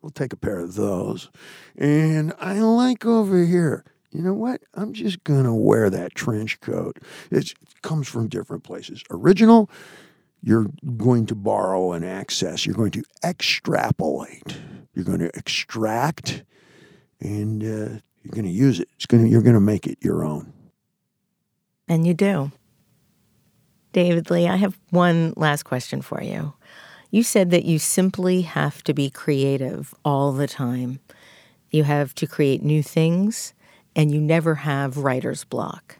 [0.02, 1.30] We'll take a pair of those.
[1.78, 3.84] And I like over here.
[4.10, 4.60] You know what?
[4.74, 6.98] I'm just going to wear that trench coat.
[7.30, 9.02] It's, it comes from different places.
[9.10, 9.70] Original,
[10.42, 10.66] you're
[10.96, 12.66] going to borrow and access.
[12.66, 14.58] You're going to extrapolate.
[14.94, 16.42] You're going to extract,
[17.20, 18.88] and uh, you're going to use it.
[18.96, 20.52] It's going to, you're going to make it your own.
[21.88, 22.52] And you do.
[23.92, 26.54] David Lee, I have one last question for you.
[27.10, 31.00] You said that you simply have to be creative all the time.
[31.70, 33.52] You have to create new things,
[33.94, 35.98] and you never have writer's block.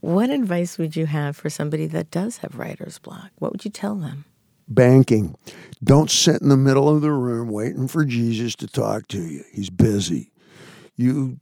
[0.00, 3.30] What advice would you have for somebody that does have writer's block?
[3.38, 4.24] What would you tell them?
[4.66, 5.36] Banking.
[5.82, 9.44] Don't sit in the middle of the room waiting for Jesus to talk to you.
[9.52, 10.32] He's busy.
[10.96, 11.38] You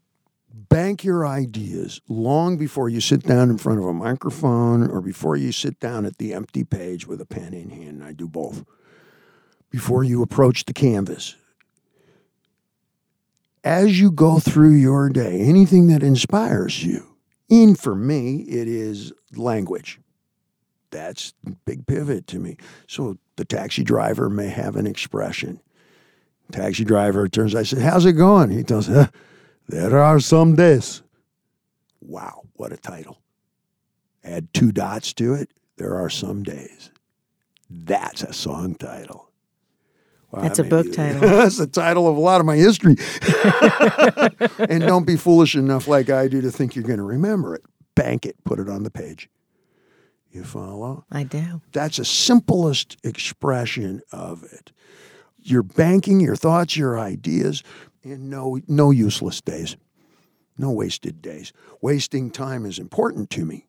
[0.52, 5.36] bank your ideas long before you sit down in front of a microphone or before
[5.36, 8.02] you sit down at the empty page with a pen in hand.
[8.02, 8.64] I do both.
[9.70, 11.36] Before you approach the canvas.
[13.62, 17.06] As you go through your day, anything that inspires you,
[17.50, 20.00] and for me, it is language.
[20.90, 22.56] That's a big pivot to me.
[22.86, 25.60] So the taxi driver may have an expression.
[26.50, 28.50] Taxi driver turns, I said, How's it going?
[28.50, 29.08] He tells, huh,
[29.68, 31.02] There are some days.
[32.00, 33.20] Wow, what a title.
[34.24, 35.50] Add two dots to it.
[35.76, 36.90] There are some days.
[37.70, 39.27] That's a song title.
[40.30, 41.20] Wow, That's that a book title.
[41.20, 42.96] That's the title of a lot of my history.
[44.68, 47.62] and don't be foolish enough like I do to think you're going to remember it.
[47.94, 49.28] Bank it, put it on the page.
[50.30, 51.04] You follow?
[51.10, 51.62] I do.
[51.72, 54.72] That's the simplest expression of it.
[55.40, 57.62] You're banking your thoughts, your ideas,
[58.04, 59.76] and no no useless days.
[60.58, 61.52] No wasted days.
[61.80, 63.66] Wasting time is important to me.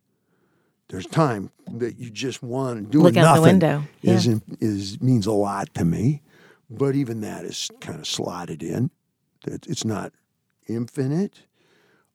[0.89, 3.83] There's time that you just want doing Look out the nothing window.
[4.01, 4.13] Yeah.
[4.13, 4.27] is
[4.59, 6.21] is means a lot to me.
[6.69, 8.91] But even that is kind of slotted in.
[9.45, 10.13] It's not
[10.67, 11.43] infinite.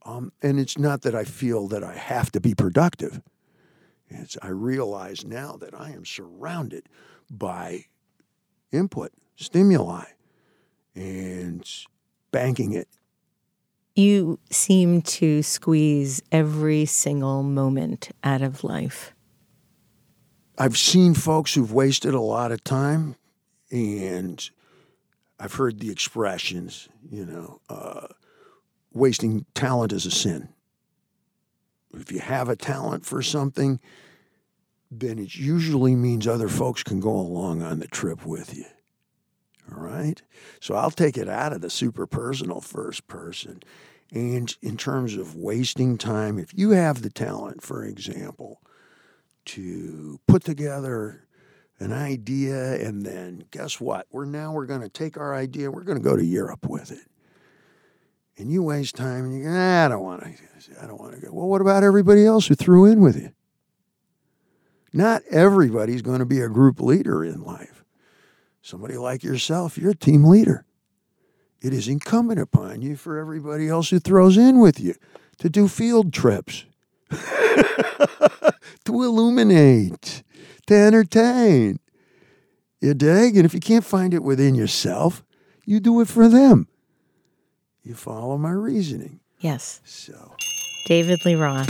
[0.07, 3.21] Um, and it's not that I feel that I have to be productive.
[4.09, 6.89] It's, I realize now that I am surrounded
[7.31, 7.87] by
[8.71, 10.05] input, stimuli,
[10.95, 11.69] and
[12.31, 12.89] banking it.
[13.97, 19.15] You seem to squeeze every single moment out of life.
[20.59, 23.17] I've seen folks who've wasted a lot of time,
[23.71, 24.51] and
[25.39, 28.09] I've heard the expressions, you know, uh,
[28.93, 30.49] wasting talent is a sin.
[31.93, 33.81] If you have a talent for something,
[34.91, 38.67] then it usually means other folks can go along on the trip with you.
[39.73, 40.21] All right?
[40.61, 43.63] So I'll take it out of the super personal first person.
[44.13, 48.61] And in terms of wasting time, if you have the talent, for example,
[49.47, 51.27] to put together
[51.81, 54.07] an idea and then guess what?
[54.11, 56.91] We're now we're going to take our idea, we're going to go to Europe with
[56.91, 57.07] it.
[58.37, 61.15] And you waste time and you go, "Ah, I don't want to I don't want
[61.15, 61.33] to go.
[61.33, 63.33] Well, what about everybody else who threw in with you?
[64.93, 67.85] Not everybody's going to be a group leader in life.
[68.63, 70.65] Somebody like yourself, you're a team leader.
[71.61, 74.95] It is incumbent upon you for everybody else who throws in with you
[75.39, 76.65] to do field trips,
[77.11, 77.73] to
[78.87, 80.23] illuminate,
[80.67, 81.79] to entertain.
[82.81, 83.37] You dig?
[83.37, 85.25] And if you can't find it within yourself,
[85.65, 86.69] you do it for them.
[87.83, 89.21] You follow my reasoning.
[89.41, 89.81] Yes.
[89.85, 90.35] So,
[90.87, 91.69] David Lee Roth,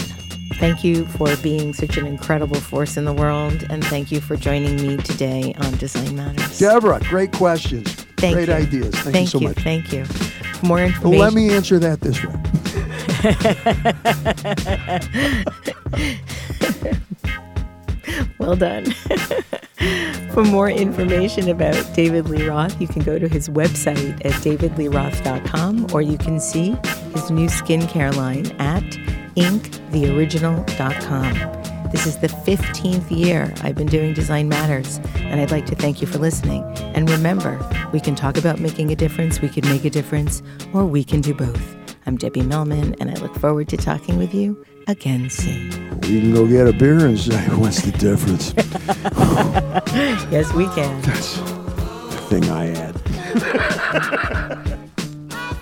[0.59, 4.37] thank you for being such an incredible force in the world, and thank you for
[4.37, 6.59] joining me today on Design Matters.
[6.59, 7.93] Deborah, great questions.
[8.19, 8.55] Thank great you.
[8.55, 8.95] ideas.
[8.95, 9.49] Thank, Thank you so you.
[9.49, 9.59] much.
[9.63, 10.05] Thank you.
[10.05, 11.19] For more Well, information.
[11.21, 12.35] let me answer that this way.
[18.39, 18.85] well done.
[20.33, 25.89] For more information about David Lee Roth, you can go to his website at davidleeroth.com
[25.93, 26.77] or you can see
[27.13, 28.83] his new skincare line at
[29.37, 31.35] inktheoriginal.com.
[31.91, 36.01] This is the 15th year I've been doing Design Matters, and I'd like to thank
[36.01, 36.65] you for listening.
[36.97, 37.57] And remember,
[37.93, 40.43] we can talk about making a difference, we can make a difference,
[40.73, 41.77] or we can do both.
[42.07, 45.71] I'm Debbie Millman, and I look forward to talking with you again soon.
[46.01, 48.53] We can go get a beer and say, what's the difference?
[50.31, 51.01] yes, we can.
[51.03, 53.01] That's the thing I add.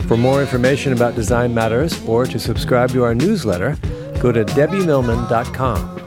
[0.09, 3.77] For more information about Design Matters or to subscribe to our newsletter,
[4.21, 6.02] go to debbiemillman.com.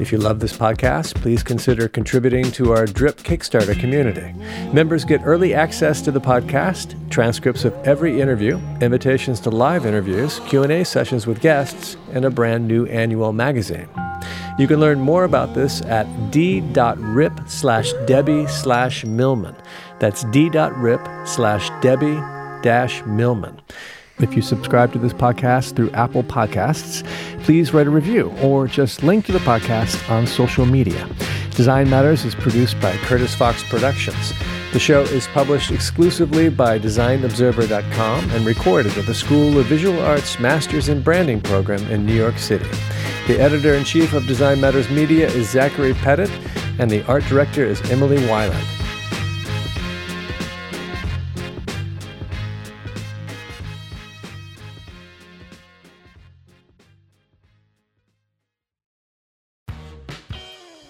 [0.00, 4.32] If you love this podcast, please consider contributing to our DRIP Kickstarter community.
[4.72, 10.40] Members get early access to the podcast, transcripts of every interview, invitations to live interviews,
[10.48, 13.90] Q&A sessions with guests, and a brand new annual magazine.
[14.58, 19.54] You can learn more about this at d.rip slash Debbie slash Millman.
[19.98, 22.20] That's d.rip slash Debbie
[22.62, 23.60] dash Millman.
[24.22, 27.04] If you subscribe to this podcast through Apple Podcasts,
[27.44, 31.08] please write a review or just link to the podcast on social media.
[31.52, 34.32] Design Matters is produced by Curtis Fox Productions.
[34.72, 40.38] The show is published exclusively by DesignObserver.com and recorded at the School of Visual Arts
[40.38, 42.68] Masters in Branding program in New York City.
[43.26, 46.30] The editor in chief of Design Matters Media is Zachary Pettit,
[46.78, 48.79] and the art director is Emily Weiland.